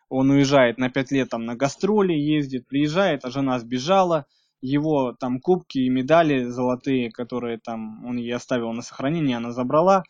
он 0.09 0.31
уезжает 0.31 0.79
на 0.79 0.89
пять 0.89 1.11
лет 1.11 1.29
там 1.29 1.45
на 1.45 1.55
гастроли, 1.55 2.15
ездит, 2.15 2.67
приезжает, 2.67 3.25
а 3.25 3.31
жена 3.31 3.59
сбежала, 3.59 4.27
его 4.61 5.13
там 5.13 5.41
кубки 5.41 5.79
и 5.79 5.89
медали 5.89 6.45
золотые, 6.45 7.11
которые 7.11 7.59
там 7.59 8.05
он 8.05 8.17
ей 8.17 8.35
оставил 8.35 8.73
на 8.73 8.83
сохранение, 8.83 9.37
она 9.37 9.53
забрала. 9.53 10.05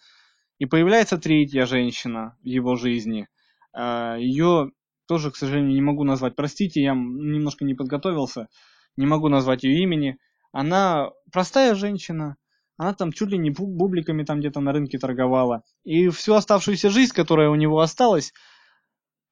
И 0.59 0.67
появляется 0.67 1.19
третья 1.19 1.67
женщина 1.67 2.37
в 2.43 2.47
его 2.47 2.75
жизни. 2.77 3.29
А, 3.73 4.17
Ее 4.17 4.73
тоже, 5.07 5.31
к 5.31 5.37
сожалению, 5.37 5.73
не 5.73 5.83
могу 5.83 6.05
назвать. 6.05 6.37
Простите, 6.37 6.83
я 6.83 6.95
немножко 6.95 7.65
не 7.65 7.75
подготовился. 7.75 8.49
Не 8.97 9.07
могу 9.07 9.29
назвать 9.29 9.65
ее 9.65 9.83
имени. 9.83 10.19
Она 10.53 11.11
простая 11.33 11.75
женщина, 11.75 12.37
она 12.77 12.95
там 12.95 13.13
чуть 13.13 13.31
ли 13.31 13.39
не 13.39 13.51
бубликами 13.51 14.25
там 14.25 14.41
где-то 14.41 14.61
на 14.61 14.73
рынке 14.73 14.99
торговала. 14.99 15.63
И 15.85 16.09
всю 16.09 16.35
оставшуюся 16.35 16.91
жизнь, 16.91 17.15
которая 17.15 17.51
у 17.51 17.55
него 17.55 17.81
осталась, 17.81 18.33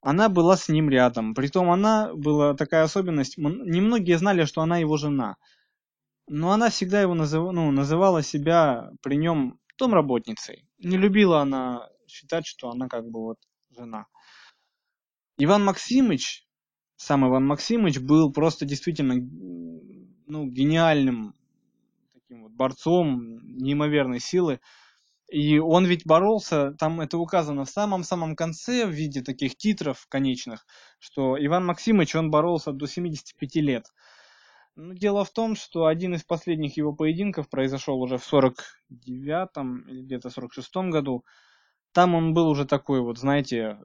она 0.06 0.28
была 0.28 0.56
с 0.56 0.68
ним 0.68 0.88
рядом. 0.88 1.34
Притом 1.34 1.68
она 1.68 2.14
была 2.14 2.54
такая 2.54 2.84
особенность, 2.84 3.36
немногие 3.38 4.18
знали, 4.18 4.44
что 4.44 4.62
она 4.62 4.78
его 4.78 4.96
жена. 4.96 5.34
Но 6.28 6.52
она 6.52 6.70
всегда 6.70 7.00
его 7.00 7.14
назыв, 7.14 7.50
ну, 7.52 7.72
называла 7.72 8.22
себя 8.22 8.90
при 9.02 9.16
нем 9.16 9.58
домработницей. 9.76 10.64
Не 10.78 10.96
любила 10.96 11.40
она 11.40 11.88
считать, 12.06 12.46
что 12.46 12.70
она 12.70 12.86
как 12.86 13.10
бы 13.10 13.20
вот 13.20 13.38
жена. 13.76 14.06
Иван 15.38 15.64
Максимыч, 15.64 16.46
сам 16.94 17.26
Иван 17.26 17.44
Максимыч 17.44 17.98
был 17.98 18.32
просто 18.32 18.64
действительно 18.64 19.14
ну, 19.16 20.46
гениальным 20.46 21.34
таким 22.14 22.44
вот 22.44 22.52
борцом 22.52 23.40
неимоверной 23.42 24.20
силы. 24.20 24.60
И 25.28 25.58
он 25.58 25.86
ведь 25.86 26.06
боролся, 26.06 26.72
там 26.78 27.00
это 27.00 27.18
указано 27.18 27.64
в 27.64 27.70
самом-самом 27.70 28.36
конце 28.36 28.86
в 28.86 28.90
виде 28.90 29.22
таких 29.22 29.56
титров 29.56 30.06
конечных, 30.08 30.66
что 31.00 31.36
Иван 31.44 31.66
Максимович, 31.66 32.14
он 32.14 32.30
боролся 32.30 32.72
до 32.72 32.86
75 32.86 33.56
лет. 33.56 33.86
Но 34.76 34.92
дело 34.92 35.24
в 35.24 35.30
том, 35.30 35.56
что 35.56 35.86
один 35.86 36.14
из 36.14 36.22
последних 36.22 36.76
его 36.76 36.92
поединков 36.92 37.48
произошел 37.48 38.00
уже 38.00 38.18
в 38.18 38.32
49-м 38.32 39.88
или 39.88 40.02
где-то 40.02 40.28
46-м 40.28 40.90
году. 40.90 41.24
Там 41.92 42.14
он 42.14 42.34
был 42.34 42.48
уже 42.48 42.66
такой 42.66 43.00
вот, 43.00 43.18
знаете, 43.18 43.78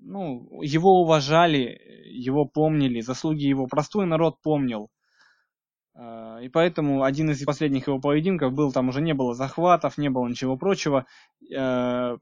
ну, 0.00 0.60
его 0.62 1.02
уважали, 1.02 1.78
его 2.06 2.46
помнили, 2.46 3.00
заслуги 3.00 3.44
его 3.44 3.66
простой 3.66 4.06
народ 4.06 4.40
помнил. 4.42 4.88
А, 5.96 6.38
и 6.40 6.48
поэтому 6.48 7.02
один 7.02 7.30
из 7.30 7.42
последних 7.44 7.86
его 7.86 7.98
поединков 7.98 8.52
был, 8.52 8.72
там 8.72 8.88
уже 8.88 9.00
не 9.00 9.14
было 9.14 9.34
захватов, 9.34 9.96
не 9.98 10.10
было 10.10 10.28
ничего 10.28 10.56
прочего. 10.56 11.06
А, 11.56 12.16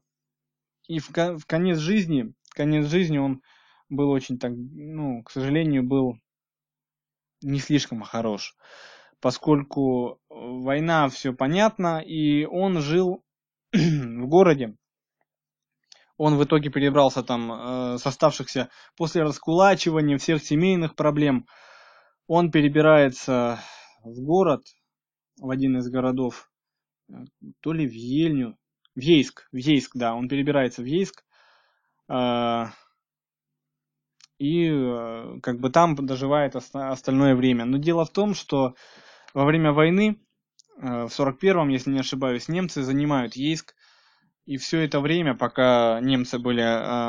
и 0.87 0.99
в, 0.99 1.09
в 1.09 1.45
конец 1.45 1.77
жизни, 1.77 2.33
конец 2.51 2.87
жизни 2.87 3.17
он 3.17 3.41
был 3.89 4.09
очень 4.09 4.39
так, 4.39 4.53
ну, 4.55 5.23
к 5.23 5.31
сожалению, 5.31 5.83
был 5.83 6.17
не 7.41 7.59
слишком 7.59 8.01
хорош, 8.01 8.55
поскольку 9.19 10.19
война, 10.29 11.09
все 11.09 11.33
понятно, 11.33 11.99
и 11.99 12.45
он 12.45 12.79
жил 12.79 13.23
в 13.73 14.27
городе. 14.27 14.75
Он 16.17 16.37
в 16.37 16.43
итоге 16.45 16.69
перебрался 16.69 17.23
там 17.23 17.51
э, 17.51 17.97
с 17.97 18.05
оставшихся 18.05 18.69
после 18.95 19.23
раскулачивания 19.23 20.17
всех 20.17 20.41
семейных 20.41 20.95
проблем– 20.95 21.45
он 22.27 22.51
перебирается 22.51 23.59
в 24.03 24.21
город, 24.21 24.63
в 25.39 25.49
один 25.49 25.77
из 25.77 25.89
городов, 25.89 26.49
э, 27.09 27.13
то 27.59 27.73
ли 27.73 27.87
в 27.87 27.93
Ельню, 27.93 28.57
в 28.95 28.99
Ейск, 28.99 29.47
в 29.51 29.57
Ейск, 29.57 29.91
да, 29.95 30.15
он 30.15 30.27
перебирается 30.27 30.81
в 30.81 30.85
Ейск, 30.85 31.23
э, 32.09 32.65
и 34.37 34.69
э, 34.69 35.39
как 35.41 35.59
бы 35.59 35.69
там 35.69 35.95
доживает 35.95 36.55
остальное 36.55 37.35
время. 37.35 37.65
Но 37.65 37.77
дело 37.77 38.05
в 38.05 38.11
том, 38.11 38.33
что 38.33 38.75
во 39.33 39.45
время 39.45 39.71
войны, 39.71 40.19
в 40.77 41.07
41-м, 41.07 41.69
если 41.69 41.91
не 41.91 41.99
ошибаюсь, 41.99 42.49
немцы 42.49 42.83
занимают 42.83 43.35
Ейск, 43.35 43.75
и 44.45 44.57
все 44.57 44.81
это 44.81 44.99
время, 44.99 45.35
пока 45.35 45.99
немцы 46.01 46.37
были, 46.37 46.61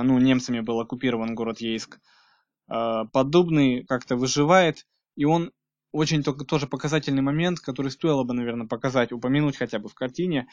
ну, 0.04 0.18
немцами 0.18 0.60
был 0.60 0.80
оккупирован 0.80 1.34
город 1.34 1.60
Ейск, 1.60 1.98
подобный 2.66 3.84
как-то 3.84 4.16
выживает, 4.16 4.86
и 5.16 5.24
он 5.24 5.50
очень 5.92 6.22
только 6.22 6.44
тоже 6.44 6.66
показательный 6.66 7.22
момент, 7.22 7.58
который 7.60 7.90
стоило 7.90 8.22
бы, 8.22 8.34
наверное, 8.34 8.66
показать, 8.66 9.12
упомянуть 9.12 9.56
хотя 9.56 9.78
бы 9.78 9.88
в 9.88 9.94
картине. 9.94 10.46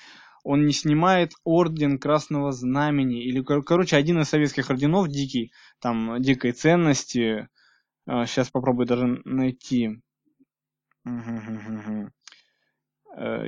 Он 0.43 0.65
не 0.65 0.73
снимает 0.73 1.33
орден 1.43 1.99
Красного 1.99 2.51
Знамени, 2.51 3.23
или, 3.23 3.41
короче, 3.41 3.97
один 3.97 4.21
из 4.21 4.29
советских 4.29 4.69
орденов 4.69 5.09
дикий, 5.09 5.51
там, 5.79 6.21
дикой 6.21 6.53
ценности. 6.53 7.49
Сейчас 8.05 8.47
а, 8.49 8.51
попробую 8.51 8.87
даже 8.87 9.21
найти. 9.25 10.01
Э, 13.15 13.45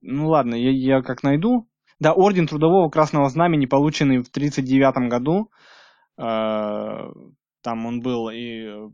ну 0.00 0.28
ладно, 0.28 0.54
я, 0.54 0.70
я 0.70 1.02
как 1.02 1.22
найду. 1.22 1.68
Да, 1.98 2.12
орден 2.12 2.46
Трудового 2.46 2.90
Красного 2.90 3.28
Знамени, 3.28 3.66
полученный 3.66 4.18
в 4.18 4.28
1939 4.28 5.10
году. 5.10 5.50
А, 6.18 7.10
там 7.62 7.86
он 7.86 8.00
был 8.00 8.30
и 8.30 8.90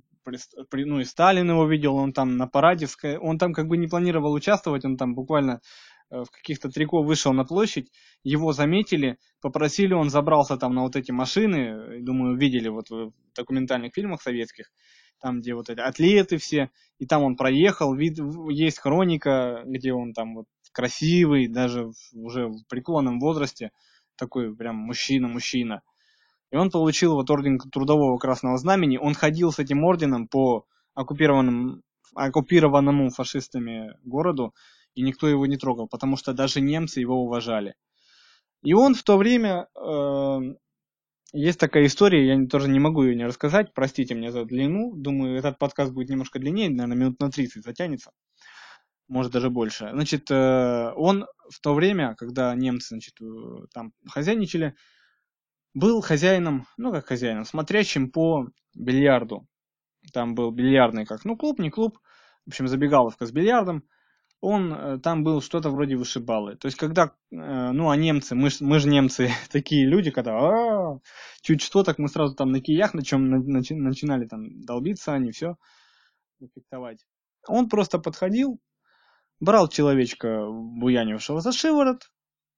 ну 0.72 1.00
и 1.00 1.04
Сталин 1.04 1.50
его 1.50 1.66
видел, 1.66 1.96
он 1.96 2.12
там 2.12 2.36
на 2.36 2.46
параде, 2.46 2.86
он 3.20 3.38
там 3.38 3.52
как 3.52 3.68
бы 3.68 3.76
не 3.76 3.86
планировал 3.86 4.32
участвовать, 4.32 4.84
он 4.84 4.96
там 4.96 5.14
буквально 5.14 5.60
э, 6.10 6.22
в 6.22 6.30
каких-то 6.30 6.68
трико 6.68 7.02
вышел 7.02 7.32
на 7.32 7.44
площадь, 7.44 7.90
его 8.22 8.52
заметили, 8.52 9.18
попросили, 9.40 9.94
он 9.94 10.10
забрался 10.10 10.56
там 10.56 10.74
на 10.74 10.82
вот 10.82 10.96
эти 10.96 11.12
машины, 11.12 12.00
думаю, 12.02 12.36
видели 12.36 12.68
вот 12.68 12.90
в 12.90 13.12
документальных 13.34 13.94
фильмах 13.94 14.22
советских, 14.22 14.70
там, 15.20 15.40
где 15.40 15.54
вот 15.54 15.70
эти 15.70 15.80
атлеты 15.80 16.36
все, 16.36 16.70
и 16.98 17.06
там 17.06 17.22
он 17.22 17.36
проехал, 17.36 17.94
вид, 17.94 18.18
есть 18.50 18.78
хроника, 18.78 19.62
где 19.64 19.92
он 19.92 20.12
там 20.12 20.34
вот 20.34 20.46
красивый, 20.72 21.48
даже 21.48 21.90
уже 22.12 22.48
в 22.48 22.66
преклонном 22.68 23.20
возрасте, 23.20 23.70
такой 24.16 24.54
прям 24.54 24.76
мужчина-мужчина. 24.76 25.82
И 26.52 26.56
он 26.56 26.70
получил 26.70 27.14
вот 27.14 27.30
орден 27.30 27.58
Трудового 27.58 28.18
Красного 28.18 28.58
Знамени. 28.58 28.98
Он 28.98 29.14
ходил 29.14 29.52
с 29.52 29.58
этим 29.58 29.82
орденом 29.84 30.28
по 30.28 30.66
оккупированным, 30.94 31.82
оккупированному 32.14 33.08
фашистами 33.08 33.96
городу, 34.04 34.54
и 34.94 35.02
никто 35.02 35.26
его 35.26 35.46
не 35.46 35.56
трогал, 35.56 35.88
потому 35.88 36.18
что 36.18 36.34
даже 36.34 36.60
немцы 36.60 37.00
его 37.00 37.24
уважали. 37.24 37.74
И 38.62 38.74
он 38.74 38.94
в 38.94 39.02
то 39.02 39.16
время... 39.16 39.66
Э, 39.74 40.38
есть 41.34 41.58
такая 41.58 41.86
история, 41.86 42.26
я 42.26 42.46
тоже 42.46 42.68
не 42.68 42.78
могу 42.78 43.04
ее 43.04 43.16
не 43.16 43.24
рассказать, 43.24 43.72
простите 43.72 44.14
мне 44.14 44.30
за 44.30 44.44
длину. 44.44 44.94
Думаю, 44.94 45.38
этот 45.38 45.58
подкаст 45.58 45.90
будет 45.90 46.10
немножко 46.10 46.38
длиннее, 46.38 46.68
наверное, 46.68 46.96
минут 46.98 47.20
на 47.20 47.30
30 47.30 47.64
затянется. 47.64 48.10
Может, 49.08 49.32
даже 49.32 49.48
больше. 49.48 49.88
Значит, 49.90 50.30
э, 50.30 50.92
он 50.94 51.24
в 51.48 51.60
то 51.62 51.72
время, 51.72 52.14
когда 52.16 52.54
немцы, 52.54 52.88
значит, 52.88 53.14
э, 53.22 53.24
там 53.72 53.92
хозяйничали, 54.06 54.74
был 55.74 56.00
хозяином, 56.00 56.66
ну 56.76 56.92
как 56.92 57.06
хозяином, 57.06 57.44
смотрящим 57.44 58.10
по 58.10 58.46
бильярду. 58.74 59.46
Там 60.12 60.34
был 60.34 60.50
бильярдный 60.50 61.06
как, 61.06 61.24
ну 61.24 61.36
клуб, 61.36 61.58
не 61.58 61.70
клуб, 61.70 61.98
в 62.44 62.50
общем, 62.50 62.68
забегаловка 62.68 63.26
с 63.26 63.32
бильярдом 63.32 63.84
он 64.42 64.74
э, 64.74 64.98
там 64.98 65.22
был 65.22 65.40
что-то 65.40 65.70
вроде 65.70 65.96
вышибалы. 65.96 66.56
То 66.56 66.66
есть, 66.66 66.76
когда, 66.76 67.14
э, 67.30 67.70
ну, 67.72 67.90
а 67.90 67.96
немцы, 67.96 68.34
мы, 68.34 68.50
мы 68.60 68.80
же 68.80 68.88
немцы 68.88 69.30
такие 69.50 69.86
люди, 69.86 70.10
когда 70.10 70.32
а, 70.32 70.98
чуть 71.42 71.62
что, 71.62 71.84
так 71.84 71.98
мы 71.98 72.08
сразу 72.08 72.34
там 72.34 72.50
на 72.50 72.60
киях, 72.60 72.92
на 72.92 73.04
чем 73.04 73.30
начи, 73.30 73.74
начинали 73.74 74.26
там 74.26 74.64
долбиться 74.64 75.12
они, 75.12 75.30
все, 75.30 75.54
фехтовать. 76.54 77.06
Он 77.46 77.68
просто 77.68 78.00
подходил, 78.00 78.58
брал 79.38 79.68
человечка, 79.68 80.44
буянившего 80.50 81.40
за 81.40 81.52
шиворот, 81.52 82.10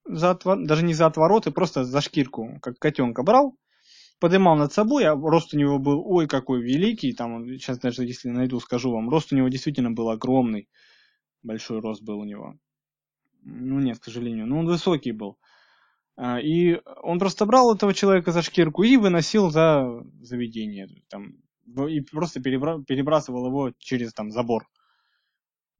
за 0.04 0.30
отвор... 0.30 0.64
даже 0.64 0.84
не 0.84 0.94
за 0.94 1.06
отвороты, 1.06 1.50
просто 1.50 1.84
за 1.84 2.00
шкирку, 2.00 2.58
как 2.60 2.78
котенка 2.78 3.22
брал, 3.22 3.56
поднимал 4.20 4.56
над 4.56 4.72
собой, 4.72 5.04
а 5.04 5.14
рост 5.14 5.54
у 5.54 5.58
него 5.58 5.78
был, 5.78 6.02
ой, 6.04 6.26
какой 6.26 6.62
великий, 6.62 7.12
там, 7.12 7.46
сейчас 7.48 7.78
даже 7.78 8.04
если 8.04 8.28
найду, 8.28 8.60
скажу 8.60 8.92
вам, 8.92 9.08
рост 9.08 9.32
у 9.32 9.36
него 9.36 9.48
действительно 9.48 9.90
был 9.90 10.10
огромный 10.10 10.68
большой 11.44 11.80
рост 11.80 12.02
был 12.02 12.18
у 12.18 12.24
него. 12.24 12.58
Ну 13.42 13.78
нет, 13.78 13.98
к 13.98 14.04
сожалению, 14.04 14.46
но 14.46 14.58
он 14.58 14.66
высокий 14.66 15.12
был. 15.12 15.38
А, 16.16 16.40
и 16.40 16.80
он 17.02 17.18
просто 17.18 17.44
брал 17.46 17.74
этого 17.74 17.94
человека 17.94 18.32
за 18.32 18.42
шкирку 18.42 18.82
и 18.82 18.96
выносил 18.96 19.50
за 19.50 19.86
заведение. 20.22 20.88
Там, 21.08 21.36
и 21.88 22.00
просто 22.00 22.40
перебра- 22.40 22.82
перебрасывал 22.82 23.46
его 23.46 23.72
через 23.78 24.12
там, 24.12 24.30
забор. 24.30 24.66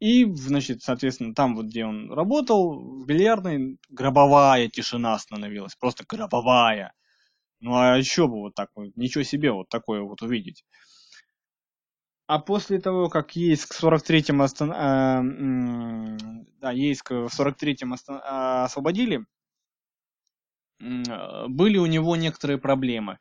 И, 0.01 0.25
значит, 0.35 0.83
соответственно, 0.83 1.35
там 1.35 1.57
вот, 1.57 1.67
где 1.67 1.85
он 1.85 2.13
работал, 2.13 3.01
в 3.03 3.07
бильярдной, 3.07 3.79
гробовая 3.89 4.69
тишина 4.69 5.19
становилась. 5.19 5.77
Просто 5.77 6.05
гробовая. 6.07 6.93
Ну 7.61 7.75
а 7.77 7.97
еще 7.97 8.27
бы 8.29 8.41
вот 8.41 8.55
так 8.55 8.71
вот, 8.75 8.95
ничего 8.97 9.25
себе 9.25 9.51
вот 9.53 9.69
такое 9.69 10.03
вот 10.03 10.21
увидеть. 10.23 10.65
А 12.27 12.39
после 12.39 12.81
того, 12.81 13.09
как 13.09 13.37
Ейск 13.37 13.75
в 13.75 13.83
43-м 13.85 14.41
остан... 14.43 14.73
э, 14.73 16.19
да, 16.61 16.71
Ейск 16.73 17.11
в 17.11 17.29
43-м 17.29 17.93
остан... 17.93 18.17
э, 18.17 18.65
освободили, 18.65 19.25
э, 20.81 21.49
были 21.49 21.77
у 21.79 21.87
него 21.87 22.17
некоторые 22.17 22.59
проблемы. 22.59 23.19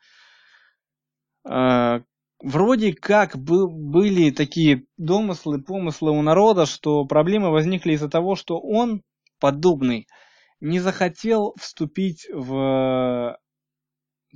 Вроде 2.44 2.94
как 2.94 3.38
бы, 3.38 3.68
были 3.68 4.30
такие 4.30 4.86
домыслы, 4.98 5.64
помыслы 5.64 6.12
у 6.12 6.22
народа, 6.22 6.66
что 6.66 7.06
проблемы 7.06 7.50
возникли 7.50 7.94
из-за 7.94 8.10
того, 8.10 8.36
что 8.36 8.60
он, 8.60 9.02
подобный, 9.40 10.08
не 10.60 10.80
захотел 10.80 11.56
вступить 11.60 12.28
в 12.32 13.38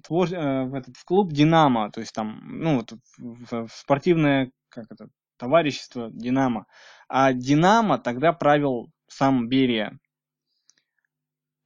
твор, 0.03 0.31
э, 0.31 0.63
в 0.65 0.73
этот 0.73 0.95
в 0.95 1.05
клуб 1.05 1.31
Динамо, 1.31 1.91
то 1.91 1.99
есть 1.99 2.13
там, 2.13 2.39
ну 2.45 2.77
вот 2.77 2.93
в, 3.17 3.67
спортивное 3.71 4.51
как 4.69 4.85
это, 4.89 5.09
товарищество 5.37 6.09
Динамо. 6.11 6.65
А 7.07 7.33
Динамо 7.33 7.99
тогда 7.99 8.33
правил 8.33 8.91
сам 9.07 9.47
Берия. 9.47 9.99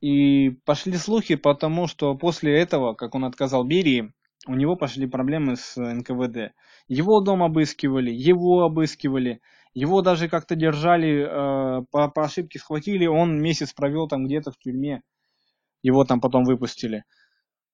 И 0.02 0.50
пошли 0.66 0.94
слухи 0.98 1.36
потому, 1.36 1.88
что 1.88 2.16
после 2.16 2.60
этого, 2.60 2.96
как 2.96 3.14
он 3.14 3.26
отказал 3.26 3.64
Берии, 3.64 4.12
у 4.48 4.56
него 4.56 4.76
пошли 4.76 5.08
проблемы 5.08 5.56
с 5.56 5.78
НКВД. 5.78 6.54
Его 6.88 7.22
дом 7.22 7.44
обыскивали, 7.44 8.12
его 8.12 8.64
обыскивали, 8.64 9.42
его 9.74 10.02
даже 10.02 10.30
как-то 10.30 10.56
держали, 10.56 11.24
э, 11.24 11.86
по, 11.92 12.10
по 12.10 12.26
ошибке 12.26 12.60
схватили, 12.60 13.06
он 13.06 13.42
месяц 13.42 13.74
провел 13.74 14.08
там 14.08 14.26
где-то 14.26 14.52
в 14.52 14.58
тюрьме, 14.58 15.02
его 15.82 16.04
там 16.06 16.20
потом 16.20 16.44
выпустили. 16.44 17.04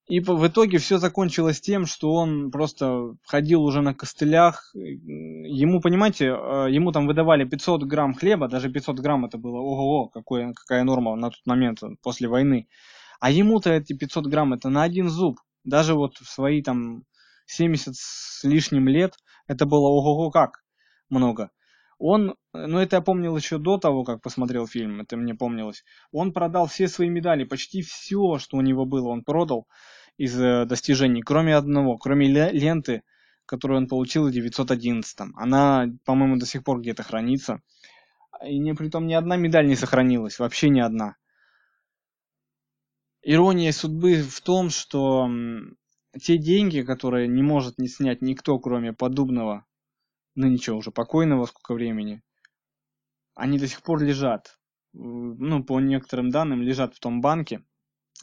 И 0.07 0.21
в 0.21 0.47
итоге 0.47 0.77
все 0.77 0.99
закончилось 0.99 1.59
тем, 1.59 1.85
что 1.85 2.13
он 2.13 2.49
просто 2.49 3.15
ходил 3.25 3.63
уже 3.63 3.81
на 3.81 3.93
костылях. 3.93 4.71
Ему, 4.73 5.81
понимаете, 5.81 6.27
э, 6.27 6.67
ему 6.69 6.93
там 6.93 7.07
выдавали 7.07 7.43
500 7.43 7.83
грамм 7.83 8.13
хлеба, 8.13 8.47
даже 8.47 8.71
500 8.71 8.99
грамм 8.99 9.25
это 9.25 9.37
было, 9.37 9.57
ого-го, 9.57 10.07
какое, 10.07 10.53
какая 10.53 10.83
норма 10.83 11.15
на 11.15 11.29
тот 11.29 11.45
момент 11.45 11.83
э, 11.83 11.89
после 12.01 12.29
войны. 12.29 12.67
А 13.19 13.31
ему-то 13.31 13.71
эти 13.71 13.93
500 13.93 14.27
грамм 14.27 14.53
это 14.53 14.69
на 14.69 14.83
один 14.83 15.09
зуб. 15.09 15.39
Даже 15.67 15.95
вот 15.95 16.15
в 16.15 16.29
свои 16.29 16.61
там 16.63 17.03
70 17.45 17.93
с 17.93 18.43
лишним 18.45 18.87
лет 18.87 19.15
это 19.47 19.65
было 19.65 19.89
ого-го 19.89 20.31
как 20.31 20.63
много. 21.09 21.51
Он, 21.99 22.35
ну 22.53 22.79
это 22.79 22.95
я 22.97 23.01
помнил 23.01 23.35
еще 23.35 23.57
до 23.57 23.77
того, 23.77 24.05
как 24.05 24.21
посмотрел 24.21 24.65
фильм, 24.65 25.01
это 25.01 25.17
мне 25.17 25.35
помнилось. 25.35 25.83
Он 26.13 26.31
продал 26.31 26.67
все 26.67 26.87
свои 26.87 27.09
медали, 27.09 27.43
почти 27.43 27.81
все, 27.81 28.37
что 28.37 28.55
у 28.55 28.61
него 28.61 28.85
было, 28.85 29.09
он 29.09 29.23
продал 29.23 29.67
из 30.15 30.39
э, 30.39 30.63
достижений, 30.65 31.21
кроме 31.21 31.53
одного, 31.53 31.97
кроме 31.97 32.27
ленты, 32.27 33.03
которую 33.45 33.79
он 33.79 33.87
получил 33.87 34.25
в 34.25 34.31
911. 34.31 35.19
Она, 35.35 35.87
по-моему, 36.05 36.37
до 36.37 36.45
сих 36.45 36.63
пор 36.63 36.79
где-то 36.79 37.03
хранится. 37.03 37.61
И 38.45 38.57
не, 38.57 38.73
притом 38.73 39.05
ни 39.05 39.13
одна 39.15 39.35
медаль 39.35 39.67
не 39.67 39.75
сохранилась, 39.75 40.39
вообще 40.39 40.69
ни 40.69 40.79
одна. 40.79 41.17
Ирония 43.29 43.73
судьбы 43.73 44.21
в 44.21 44.39
том, 44.39 44.69
что 44.69 45.29
те 46.17 46.37
деньги, 46.37 46.79
которые 46.81 47.27
не 47.27 47.43
может 47.43 47.77
не 47.77 47.89
снять 47.89 48.21
никто, 48.21 48.57
кроме 48.57 48.93
подобного, 48.93 49.65
ну 50.35 50.47
ничего, 50.47 50.77
уже 50.77 50.91
покойного 50.91 51.45
сколько 51.45 51.73
времени, 51.73 52.23
они 53.35 53.59
до 53.59 53.67
сих 53.67 53.83
пор 53.83 54.01
лежат. 54.01 54.57
Ну, 54.93 55.61
по 55.61 55.81
некоторым 55.81 56.29
данным, 56.29 56.61
лежат 56.61 56.95
в 56.95 57.01
том 57.01 57.19
банке, 57.19 57.65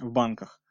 в 0.01 0.11
банках. 0.11 0.63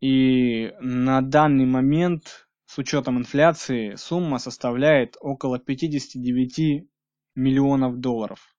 И 0.00 0.72
на 0.80 1.20
данный 1.20 1.66
момент, 1.66 2.48
с 2.64 2.78
учетом 2.78 3.18
инфляции, 3.18 3.96
сумма 3.96 4.38
составляет 4.38 5.18
около 5.20 5.58
59 5.58 6.88
миллионов 7.34 7.98
долларов. 7.98 8.56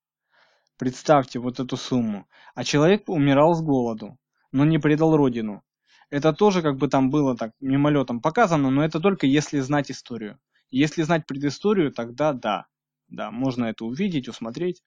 Представьте 0.78 1.40
вот 1.40 1.60
эту 1.60 1.76
сумму. 1.76 2.30
А 2.54 2.64
человек 2.64 3.10
умирал 3.10 3.56
с 3.56 3.64
голоду, 3.64 4.19
но 4.52 4.66
не 4.66 4.80
предал 4.80 5.16
родину. 5.16 5.64
Это 6.10 6.34
тоже 6.34 6.62
как 6.62 6.78
бы 6.78 6.88
там 6.88 7.10
было 7.10 7.36
так 7.38 7.52
мимолетом 7.60 8.22
показано, 8.22 8.70
но 8.72 8.84
это 8.84 9.00
только 9.00 9.28
если 9.28 9.60
знать 9.60 9.92
историю. 9.92 10.40
Если 10.72 11.04
знать 11.04 11.28
предысторию, 11.28 11.92
тогда 11.92 12.34
да. 12.34 12.66
Да, 13.08 13.32
можно 13.32 13.66
это 13.66 13.86
увидеть, 13.86 14.28
усмотреть. 14.28 14.84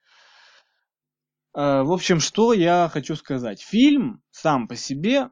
Э, 1.55 1.83
в 1.83 1.93
общем, 1.93 2.21
что 2.21 2.53
я 2.53 2.89
хочу 2.93 3.17
сказать. 3.17 3.61
Фильм 3.61 4.23
сам 4.31 4.69
по 4.69 4.77
себе 4.77 5.31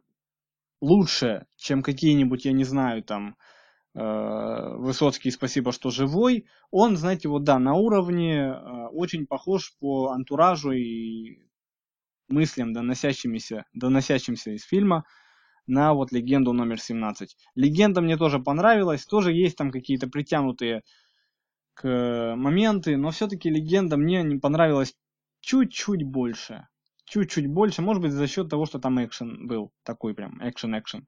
лучше, 0.80 1.46
чем 1.56 1.82
какие-нибудь, 1.82 2.44
я 2.44 2.52
не 2.52 2.64
знаю, 2.64 3.02
там, 3.02 3.36
э, 3.94 4.74
Высоцкий 4.78 5.30
«Спасибо, 5.30 5.72
что 5.72 5.90
живой». 5.90 6.46
Он, 6.70 6.96
знаете, 6.96 7.28
вот 7.28 7.44
да, 7.44 7.58
на 7.58 7.74
уровне 7.74 8.38
э, 8.38 8.86
очень 8.92 9.26
похож 9.26 9.76
по 9.78 10.10
антуражу 10.10 10.72
и 10.72 11.38
мыслям, 12.30 12.72
доносящимися, 12.72 13.64
доносящимся 13.72 14.52
из 14.52 14.64
фильма, 14.64 15.04
на 15.66 15.92
вот 15.92 16.12
легенду 16.12 16.52
номер 16.52 16.80
17. 16.80 17.36
Легенда 17.54 18.00
мне 18.00 18.16
тоже 18.16 18.38
понравилась, 18.38 19.06
тоже 19.06 19.32
есть 19.32 19.56
там 19.56 19.70
какие-то 19.70 20.08
притянутые 20.08 20.82
к 21.74 22.34
моменты, 22.36 22.96
но 22.96 23.10
все-таки 23.10 23.50
легенда 23.50 23.96
мне 23.96 24.22
не 24.22 24.38
понравилась 24.38 24.94
чуть-чуть 25.40 26.02
больше 26.02 26.66
чуть-чуть 27.10 27.48
больше, 27.48 27.82
может 27.82 28.02
быть, 28.02 28.12
за 28.12 28.26
счет 28.26 28.48
того, 28.48 28.66
что 28.66 28.78
там 28.78 29.04
экшен 29.04 29.46
был, 29.46 29.72
такой 29.82 30.14
прям 30.14 30.40
экшен-экшен. 30.40 31.00
Э, 31.00 31.04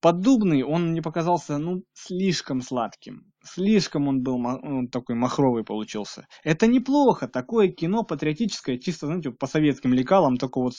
Поддубный, 0.00 0.62
он 0.62 0.90
мне 0.90 1.00
показался, 1.00 1.58
ну, 1.58 1.82
слишком 1.94 2.60
сладким. 2.60 3.32
Слишком 3.42 4.08
он 4.08 4.22
был 4.22 4.34
он 4.34 4.88
такой 4.88 5.14
махровый 5.16 5.64
получился. 5.64 6.26
Это 6.44 6.66
неплохо, 6.66 7.26
такое 7.26 7.68
кино 7.68 8.02
патриотическое, 8.02 8.78
чисто, 8.78 9.06
знаете, 9.06 9.30
по 9.30 9.46
советским 9.46 9.94
лекалам, 9.94 10.36
только 10.36 10.60
вот 10.60 10.74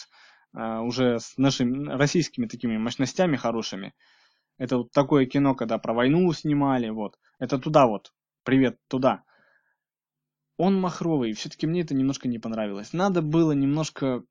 uh, 0.55 0.81
уже 0.81 1.19
с 1.19 1.37
нашими 1.37 1.89
российскими 1.89 2.45
такими 2.45 2.77
мощностями 2.77 3.35
хорошими. 3.35 3.93
Это 4.57 4.77
вот 4.77 4.91
такое 4.91 5.25
кино, 5.25 5.55
когда 5.55 5.79
про 5.79 5.93
войну 5.93 6.31
снимали, 6.33 6.89
вот. 6.89 7.15
Это 7.39 7.57
туда 7.57 7.87
вот, 7.87 8.13
привет, 8.43 8.77
туда 8.87 9.23
он 10.57 10.79
махровый, 10.79 11.33
все-таки 11.33 11.67
мне 11.67 11.81
это 11.81 11.95
немножко 11.95 12.27
не 12.27 12.39
понравилось. 12.39 12.93
Надо 12.93 13.21
было 13.21 13.51
немножко, 13.53 14.23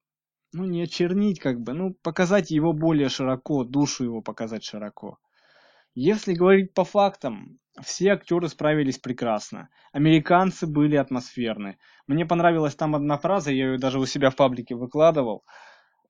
ну, 0.52 0.64
не 0.64 0.82
очернить, 0.82 1.40
как 1.40 1.60
бы, 1.60 1.72
ну, 1.72 1.94
показать 2.02 2.50
его 2.50 2.72
более 2.72 3.08
широко, 3.08 3.64
душу 3.64 4.04
его 4.04 4.20
показать 4.22 4.64
широко. 4.64 5.18
Если 5.94 6.34
говорить 6.34 6.74
по 6.74 6.84
фактам, 6.84 7.58
все 7.80 8.12
актеры 8.12 8.48
справились 8.48 8.98
прекрасно. 8.98 9.68
Американцы 9.92 10.66
были 10.66 10.96
атмосферны. 10.96 11.78
Мне 12.06 12.26
понравилась 12.26 12.74
там 12.74 12.94
одна 12.94 13.18
фраза, 13.18 13.50
я 13.50 13.72
ее 13.72 13.78
даже 13.78 13.98
у 13.98 14.06
себя 14.06 14.30
в 14.30 14.36
паблике 14.36 14.74
выкладывал. 14.74 15.44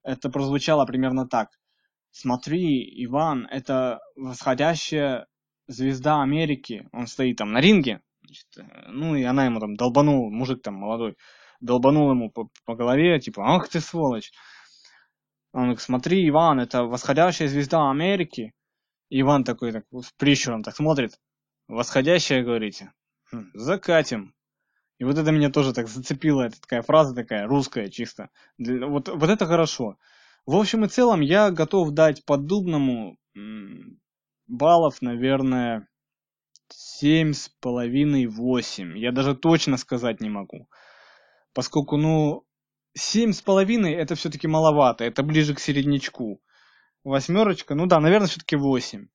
это 0.03 0.29
прозвучало 0.29 0.85
примерно 0.85 1.27
так. 1.27 1.49
Смотри, 2.11 3.03
Иван, 3.05 3.47
это 3.49 3.99
восходящая 4.15 5.27
звезда 5.67 6.21
Америки. 6.21 6.87
Он 6.91 7.07
стоит 7.07 7.37
там 7.37 7.51
на 7.53 7.61
ринге. 7.61 8.01
Значит, 8.21 8.47
э, 8.57 8.89
ну 8.89 9.15
и 9.15 9.23
она 9.23 9.45
ему 9.45 9.59
там 9.59 9.75
долбанул, 9.75 10.29
мужик 10.29 10.61
там 10.61 10.75
молодой, 10.75 11.15
долбанул 11.63 12.11
ему 12.11 12.29
по, 12.29 12.49
по 12.65 12.75
голове, 12.75 13.19
типа, 13.19 13.55
ах 13.55 13.69
ты 13.69 13.79
сволочь. 13.79 14.31
Он 15.53 15.63
говорит, 15.63 15.81
смотри, 15.81 16.27
Иван, 16.27 16.59
это 16.59 16.83
восходящая 16.83 17.47
звезда 17.47 17.89
Америки. 17.89 18.53
И 19.09 19.21
Иван 19.21 19.43
такой, 19.43 19.71
так, 19.71 19.85
с 19.91 20.11
прищуром 20.13 20.63
так 20.63 20.75
смотрит. 20.75 21.19
Восходящая, 21.67 22.43
говорите? 22.43 22.91
Хм, 23.31 23.51
закатим. 23.53 24.33
И 24.99 25.05
вот 25.05 25.17
это 25.17 25.31
меня 25.31 25.49
тоже 25.49 25.73
так 25.73 25.87
зацепило, 25.87 26.43
это 26.43 26.59
такая 26.61 26.81
фраза 26.81 27.15
такая, 27.15 27.47
русская 27.47 27.89
чисто. 27.89 28.29
Вот, 28.57 29.09
вот 29.09 29.29
это 29.29 29.45
хорошо. 29.45 29.97
В 30.45 30.55
общем 30.55 30.85
и 30.85 30.89
целом, 30.89 31.21
я 31.21 31.51
готов 31.51 31.91
дать 31.91 32.25
поддубному 32.25 33.17
баллов, 34.47 35.01
наверное, 35.01 35.87
семь 36.69 37.33
с 37.33 37.49
половиной, 37.59 38.27
восемь. 38.27 38.97
Я 38.97 39.11
даже 39.11 39.35
точно 39.35 39.77
сказать 39.77 40.21
не 40.21 40.29
могу. 40.29 40.67
Поскольку, 41.53 41.97
ну, 41.97 42.45
семь 42.93 43.31
с 43.31 43.41
половиной 43.41 43.93
это 43.93 44.15
все-таки 44.15 44.47
маловато, 44.47 45.03
это 45.03 45.23
ближе 45.23 45.53
к 45.53 45.59
середнячку. 45.59 46.41
Восьмерочка, 47.03 47.75
ну 47.75 47.85
да, 47.85 47.99
наверное, 47.99 48.27
все-таки 48.27 48.55
восемь. 48.55 49.07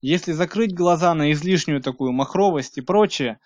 Если 0.00 0.32
закрыть 0.32 0.74
глаза 0.74 1.14
на 1.14 1.32
излишнюю 1.32 1.80
такую 1.80 2.12
махровость 2.12 2.76
и 2.78 2.82
прочее, 2.82 3.38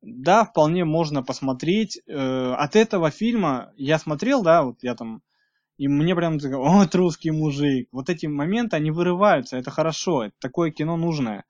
да, 0.00 0.44
вполне 0.44 0.84
можно 0.84 1.22
посмотреть. 1.22 2.00
Э, 2.06 2.54
от 2.54 2.76
этого 2.76 3.10
фильма 3.10 3.72
я 3.76 3.98
смотрел, 3.98 4.42
да, 4.42 4.62
вот 4.62 4.82
я 4.82 4.94
там, 4.94 5.22
и 5.76 5.88
мне 5.88 6.14
прям 6.14 6.38
вот 6.38 6.94
русский 6.94 7.30
мужик. 7.30 7.88
Вот 7.92 8.08
эти 8.08 8.26
моменты, 8.26 8.76
они 8.76 8.90
вырываются, 8.90 9.56
это 9.56 9.70
хорошо, 9.70 10.24
это 10.24 10.34
такое 10.40 10.70
кино 10.70 10.96
нужное. 10.96 11.44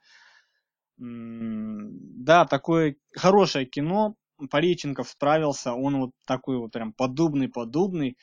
Да, 0.99 2.45
такое 2.47 2.97
хорошее 3.17 3.67
кино, 3.67 4.17
Пореченков 4.51 5.09
справился, 5.09 5.73
он 5.73 5.99
вот 5.99 6.11
такой 6.27 6.59
вот 6.59 6.73
прям 6.73 6.93
подобный-подобный. 6.93 8.17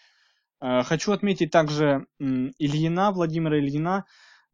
Э, 0.61 0.83
хочу 0.83 1.11
отметить 1.11 1.51
также 1.51 2.05
Ильина, 2.19 3.11
Владимира 3.11 3.59
Ильина, 3.59 4.05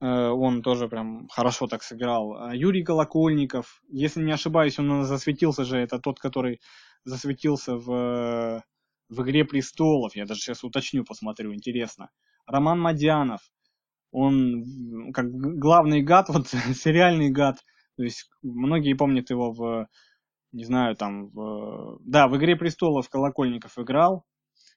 э, 0.01 0.05
он 0.05 0.61
тоже 0.61 0.87
прям 0.87 1.27
хорошо 1.29 1.67
так 1.67 1.83
сыграл. 1.83 2.35
А 2.37 2.55
Юрий 2.55 2.83
Колокольников, 2.83 3.81
если 3.89 4.23
не 4.23 4.31
ошибаюсь, 4.31 4.79
он 4.79 5.03
засветился 5.03 5.65
же, 5.65 5.77
это 5.77 5.99
тот, 5.99 6.19
который 6.19 6.59
засветился 7.03 7.75
в, 7.77 8.63
в 9.09 9.21
«Игре 9.23 9.45
престолов», 9.45 10.15
я 10.15 10.25
даже 10.25 10.41
сейчас 10.41 10.63
уточню, 10.63 11.03
посмотрю, 11.03 11.53
интересно. 11.53 12.09
Роман 12.47 12.79
Мадянов, 12.79 13.41
он 14.11 15.11
как 15.13 15.29
главный 15.31 16.01
гад, 16.01 16.29
вот 16.29 16.47
сериальный 16.75 17.29
гад, 17.29 17.57
то 17.97 18.03
есть 18.03 18.29
многие 18.41 18.93
помнят 18.93 19.29
его 19.29 19.51
в 19.51 19.87
не 20.55 20.63
знаю, 20.63 20.95
там, 20.95 21.27
в... 21.27 21.99
да, 22.05 22.27
в 22.27 22.37
«Игре 22.37 22.55
престолов» 22.55 23.09
Колокольников 23.09 23.77
играл. 23.77 24.23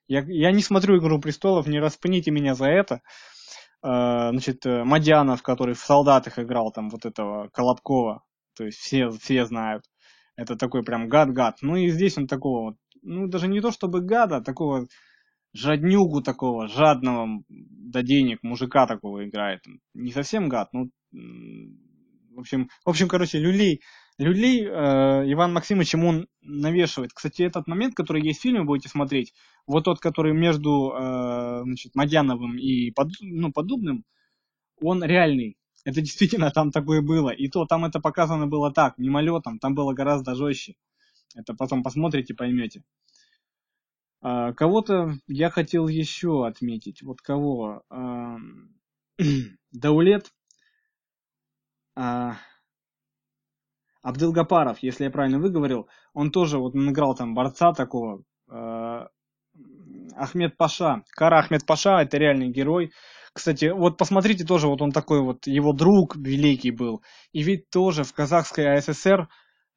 Я, 0.07 0.23
я 0.27 0.51
не 0.51 0.61
смотрю 0.61 0.99
«Игру 0.99 1.21
престолов», 1.21 1.67
не 1.67 1.79
распыните 1.79 2.31
меня 2.31 2.53
за 2.53 2.65
это. 2.65 3.01
А, 3.81 4.31
значит, 4.31 4.65
э, 4.65 4.83
Мадянов, 4.83 5.41
который 5.41 5.75
в 5.75 5.79
«Солдатах» 5.79 6.37
играл, 6.37 6.73
там, 6.73 6.89
вот 6.89 7.05
этого 7.05 7.47
Колобкова, 7.53 8.23
то 8.57 8.65
есть 8.65 8.79
все, 8.79 9.09
все 9.09 9.45
знают. 9.45 9.85
Это 10.35 10.57
такой 10.57 10.83
прям 10.83 11.07
гад-гад. 11.07 11.59
Ну 11.61 11.77
и 11.77 11.89
здесь 11.89 12.17
он 12.17 12.27
такого, 12.27 12.75
ну 13.01 13.27
даже 13.27 13.47
не 13.47 13.61
то 13.61 13.71
чтобы 13.71 14.01
гада, 14.01 14.37
а 14.37 14.43
такого 14.43 14.87
жаднюгу 15.53 16.21
такого, 16.21 16.67
жадного 16.67 17.41
до 17.47 18.03
денег 18.03 18.39
мужика 18.43 18.85
такого 18.85 19.25
играет. 19.25 19.61
Не 19.93 20.11
совсем 20.11 20.49
гад, 20.49 20.69
ну, 20.73 20.89
в 21.11 22.39
общем, 22.39 22.67
в 22.85 22.89
общем, 22.89 23.07
короче, 23.07 23.39
люлей 23.39 23.81
Люлей 24.19 24.65
э, 24.65 25.31
Иван 25.31 25.53
Максимович 25.53 25.93
ему 25.93 26.25
навешивает. 26.41 27.13
Кстати, 27.13 27.41
этот 27.41 27.67
момент, 27.67 27.95
который 27.95 28.21
есть 28.21 28.39
в 28.39 28.41
фильме, 28.41 28.63
будете 28.63 28.89
смотреть, 28.89 29.33
вот 29.65 29.85
тот, 29.85 30.01
который 30.01 30.33
между 30.33 30.91
э, 30.91 31.61
значит, 31.63 31.95
Мадьяновым 31.95 32.57
и 32.57 32.91
под, 32.91 33.11
ну, 33.21 33.53
Подубным, 33.53 34.03
он 34.81 35.01
реальный. 35.05 35.57
Это 35.85 36.01
действительно 36.01 36.51
там 36.51 36.71
такое 36.71 37.01
было. 37.01 37.29
И 37.29 37.47
то 37.47 37.65
там 37.65 37.85
это 37.85 38.01
показано 38.01 38.45
было 38.45 38.73
так, 38.73 38.97
мимолетом, 38.97 39.57
там 39.57 39.73
было 39.73 39.93
гораздо 39.93 40.35
жестче. 40.35 40.75
Это 41.33 41.53
потом 41.53 41.81
посмотрите, 41.81 42.33
поймете. 42.33 42.83
А, 44.21 44.51
кого-то 44.51 45.13
я 45.27 45.49
хотел 45.49 45.87
еще 45.87 46.45
отметить. 46.45 47.01
Вот 47.03 47.21
кого? 47.21 47.83
А, 47.89 48.35
Даулет. 49.71 50.29
А, 51.95 52.37
Абдылгапаров, 54.01 54.79
если 54.81 55.05
я 55.05 55.11
правильно 55.11 55.39
выговорил, 55.39 55.87
он 56.13 56.31
тоже 56.31 56.57
вот 56.57 56.73
он 56.75 56.89
играл 56.89 57.15
там 57.15 57.33
борца 57.33 57.73
такого. 57.73 58.23
Э, 58.49 59.07
Ахмед 60.15 60.57
Паша. 60.57 61.03
Кара 61.11 61.39
Ахмед 61.39 61.65
Паша, 61.65 62.01
это 62.01 62.17
реальный 62.17 62.49
герой. 62.49 62.91
Кстати, 63.33 63.65
вот 63.65 63.97
посмотрите 63.97 64.45
тоже, 64.45 64.67
вот 64.67 64.81
он 64.81 64.91
такой 64.91 65.21
вот, 65.21 65.47
его 65.47 65.73
друг 65.73 66.15
великий 66.15 66.71
был. 66.71 67.03
И 67.31 67.43
ведь 67.43 67.69
тоже 67.69 68.03
в 68.03 68.13
казахской 68.13 68.77
АССР 68.77 69.27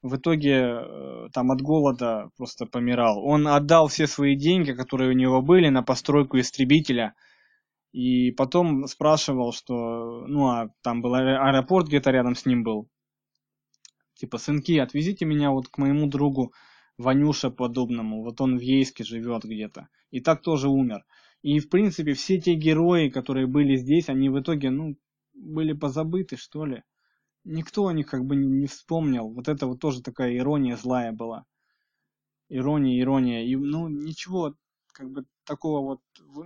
в 0.02 0.16
итоге 0.16 0.52
э, 0.52 1.28
там 1.32 1.50
от 1.50 1.60
голода 1.60 2.30
просто 2.36 2.66
помирал. 2.66 3.24
Он 3.24 3.46
отдал 3.46 3.88
все 3.88 4.06
свои 4.06 4.36
деньги, 4.36 4.72
которые 4.72 5.10
у 5.10 5.14
него 5.14 5.42
были, 5.42 5.68
на 5.68 5.82
постройку 5.82 6.38
истребителя. 6.38 7.14
И 7.92 8.30
потом 8.32 8.86
спрашивал, 8.86 9.52
что, 9.52 10.26
ну, 10.26 10.48
а 10.48 10.68
там 10.82 11.02
был 11.02 11.14
аэропорт 11.14 11.88
где-то 11.88 12.10
рядом 12.10 12.34
с 12.34 12.46
ним 12.46 12.62
был 12.64 12.88
типа, 14.22 14.38
сынки, 14.38 14.78
отвезите 14.78 15.24
меня 15.24 15.50
вот 15.50 15.66
к 15.66 15.78
моему 15.78 16.06
другу 16.06 16.52
Ванюше 16.96 17.50
подобному, 17.50 18.22
вот 18.22 18.40
он 18.40 18.56
в 18.56 18.60
Ейске 18.60 19.02
живет 19.02 19.42
где-то. 19.42 19.88
И 20.12 20.20
так 20.20 20.42
тоже 20.42 20.68
умер. 20.68 21.04
И, 21.42 21.58
в 21.58 21.68
принципе, 21.68 22.12
все 22.12 22.40
те 22.40 22.54
герои, 22.54 23.08
которые 23.08 23.48
были 23.48 23.74
здесь, 23.74 24.08
они 24.08 24.28
в 24.28 24.40
итоге, 24.40 24.70
ну, 24.70 24.96
были 25.34 25.72
позабыты, 25.72 26.36
что 26.36 26.64
ли. 26.64 26.84
Никто 27.42 27.88
о 27.88 27.92
них 27.92 28.06
как 28.06 28.24
бы 28.24 28.36
не 28.36 28.68
вспомнил. 28.68 29.28
Вот 29.28 29.48
это 29.48 29.66
вот 29.66 29.80
тоже 29.80 30.02
такая 30.02 30.36
ирония 30.36 30.76
злая 30.76 31.10
была. 31.10 31.44
Ирония, 32.48 33.00
ирония. 33.00 33.44
И, 33.44 33.56
ну, 33.56 33.88
ничего 33.88 34.54
как 34.92 35.10
бы 35.10 35.24
такого 35.44 35.80
вот 35.80 36.00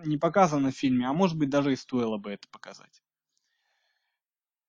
не 0.06 0.16
показано 0.16 0.70
в 0.70 0.76
фильме, 0.76 1.06
а 1.06 1.12
может 1.12 1.36
быть 1.36 1.50
даже 1.50 1.74
и 1.74 1.76
стоило 1.76 2.16
бы 2.16 2.30
это 2.30 2.48
показать. 2.50 3.02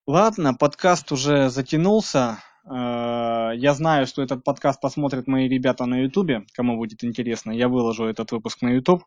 Ладно, 0.06 0.54
подкаст 0.54 1.14
уже 1.14 1.50
затянулся. 1.50 2.40
Э, 2.70 3.52
я 3.56 3.74
знаю, 3.74 4.08
что 4.08 4.22
этот 4.22 4.44
подкаст 4.44 4.82
посмотрят 4.82 5.28
мои 5.28 5.48
ребята 5.48 5.86
на 5.86 6.02
Ютубе, 6.04 6.46
кому 6.54 6.78
будет 6.78 7.04
интересно. 7.04 7.52
Я 7.52 7.68
выложу 7.70 8.06
этот 8.06 8.32
выпуск 8.32 8.62
на 8.62 8.70
Ютуб. 8.70 9.04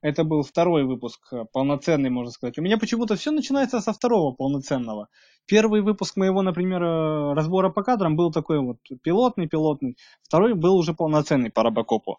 Это 0.00 0.24
был 0.24 0.42
второй 0.42 0.84
выпуск, 0.84 1.20
э, 1.32 1.44
полноценный, 1.52 2.10
можно 2.10 2.32
сказать. 2.32 2.58
У 2.58 2.62
меня 2.62 2.78
почему-то 2.78 3.14
все 3.16 3.30
начинается 3.30 3.80
со 3.80 3.92
второго 3.92 4.34
полноценного. 4.34 5.08
Первый 5.46 5.82
выпуск 5.82 6.16
моего, 6.16 6.42
например, 6.42 6.82
э, 6.82 7.34
разбора 7.34 7.70
по 7.70 7.82
кадрам 7.82 8.16
был 8.16 8.32
такой 8.32 8.60
вот 8.60 8.78
пилотный, 9.02 9.48
пилотный. 9.48 9.96
Второй 10.22 10.54
был 10.54 10.76
уже 10.76 10.94
полноценный 10.94 11.50
по 11.50 11.62
Робокопу. 11.62 12.18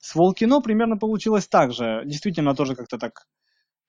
С 0.00 0.14
Волкино 0.14 0.60
примерно 0.60 0.96
получилось 0.98 1.48
так 1.48 1.72
же. 1.72 2.02
Действительно, 2.04 2.54
тоже 2.54 2.76
как-то 2.76 2.98
так. 2.98 3.26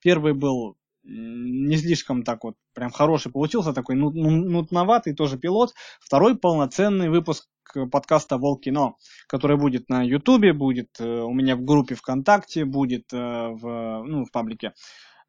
Первый 0.00 0.32
был 0.32 0.76
не 1.08 1.76
слишком 1.76 2.22
так 2.22 2.44
вот 2.44 2.54
прям 2.74 2.90
хороший 2.90 3.32
получился, 3.32 3.72
такой 3.72 3.96
ну, 3.96 4.10
ну, 4.10 4.30
нутноватый 4.30 5.14
тоже 5.14 5.38
пилот. 5.38 5.72
Второй 6.00 6.36
полноценный 6.36 7.08
выпуск 7.08 7.48
подкаста 7.90 8.38
Волкино, 8.38 8.94
который 9.26 9.56
будет 9.56 9.88
на 9.88 10.02
Ютубе, 10.02 10.52
будет 10.52 10.88
э, 11.00 11.04
у 11.04 11.32
меня 11.32 11.56
в 11.56 11.64
группе 11.64 11.94
ВКонтакте, 11.94 12.64
будет 12.64 13.12
э, 13.12 13.16
в, 13.16 14.04
ну, 14.04 14.24
в 14.24 14.30
паблике, 14.30 14.72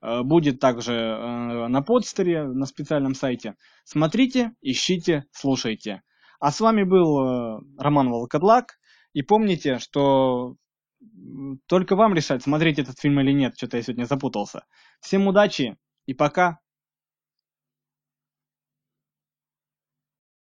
э, 0.02 0.22
будет 0.24 0.60
также 0.60 0.94
на 0.94 1.82
подстере, 1.82 2.44
на 2.44 2.66
специальном 2.66 3.16
сайте. 3.16 3.56
Смотрите, 3.84 4.54
ищите, 4.62 5.26
слушайте. 5.32 6.02
А 6.40 6.52
с 6.52 6.62
вами 6.62 6.84
был 6.84 7.62
Роман 7.78 8.10
Волкодлак. 8.10 8.76
И 9.12 9.24
помните, 9.24 9.80
что 9.80 10.56
только 11.68 11.96
вам 11.96 12.14
решать, 12.14 12.44
смотреть 12.44 12.80
этот 12.80 13.00
фильм 13.00 13.20
или 13.20 13.32
нет. 13.32 13.56
Что-то 13.58 13.78
я 13.78 13.84
сегодня 13.84 14.06
запутался. 14.06 14.66
Всем 15.00 15.28
удачи 15.28 15.78
и 16.06 16.14
пока. 16.14 16.60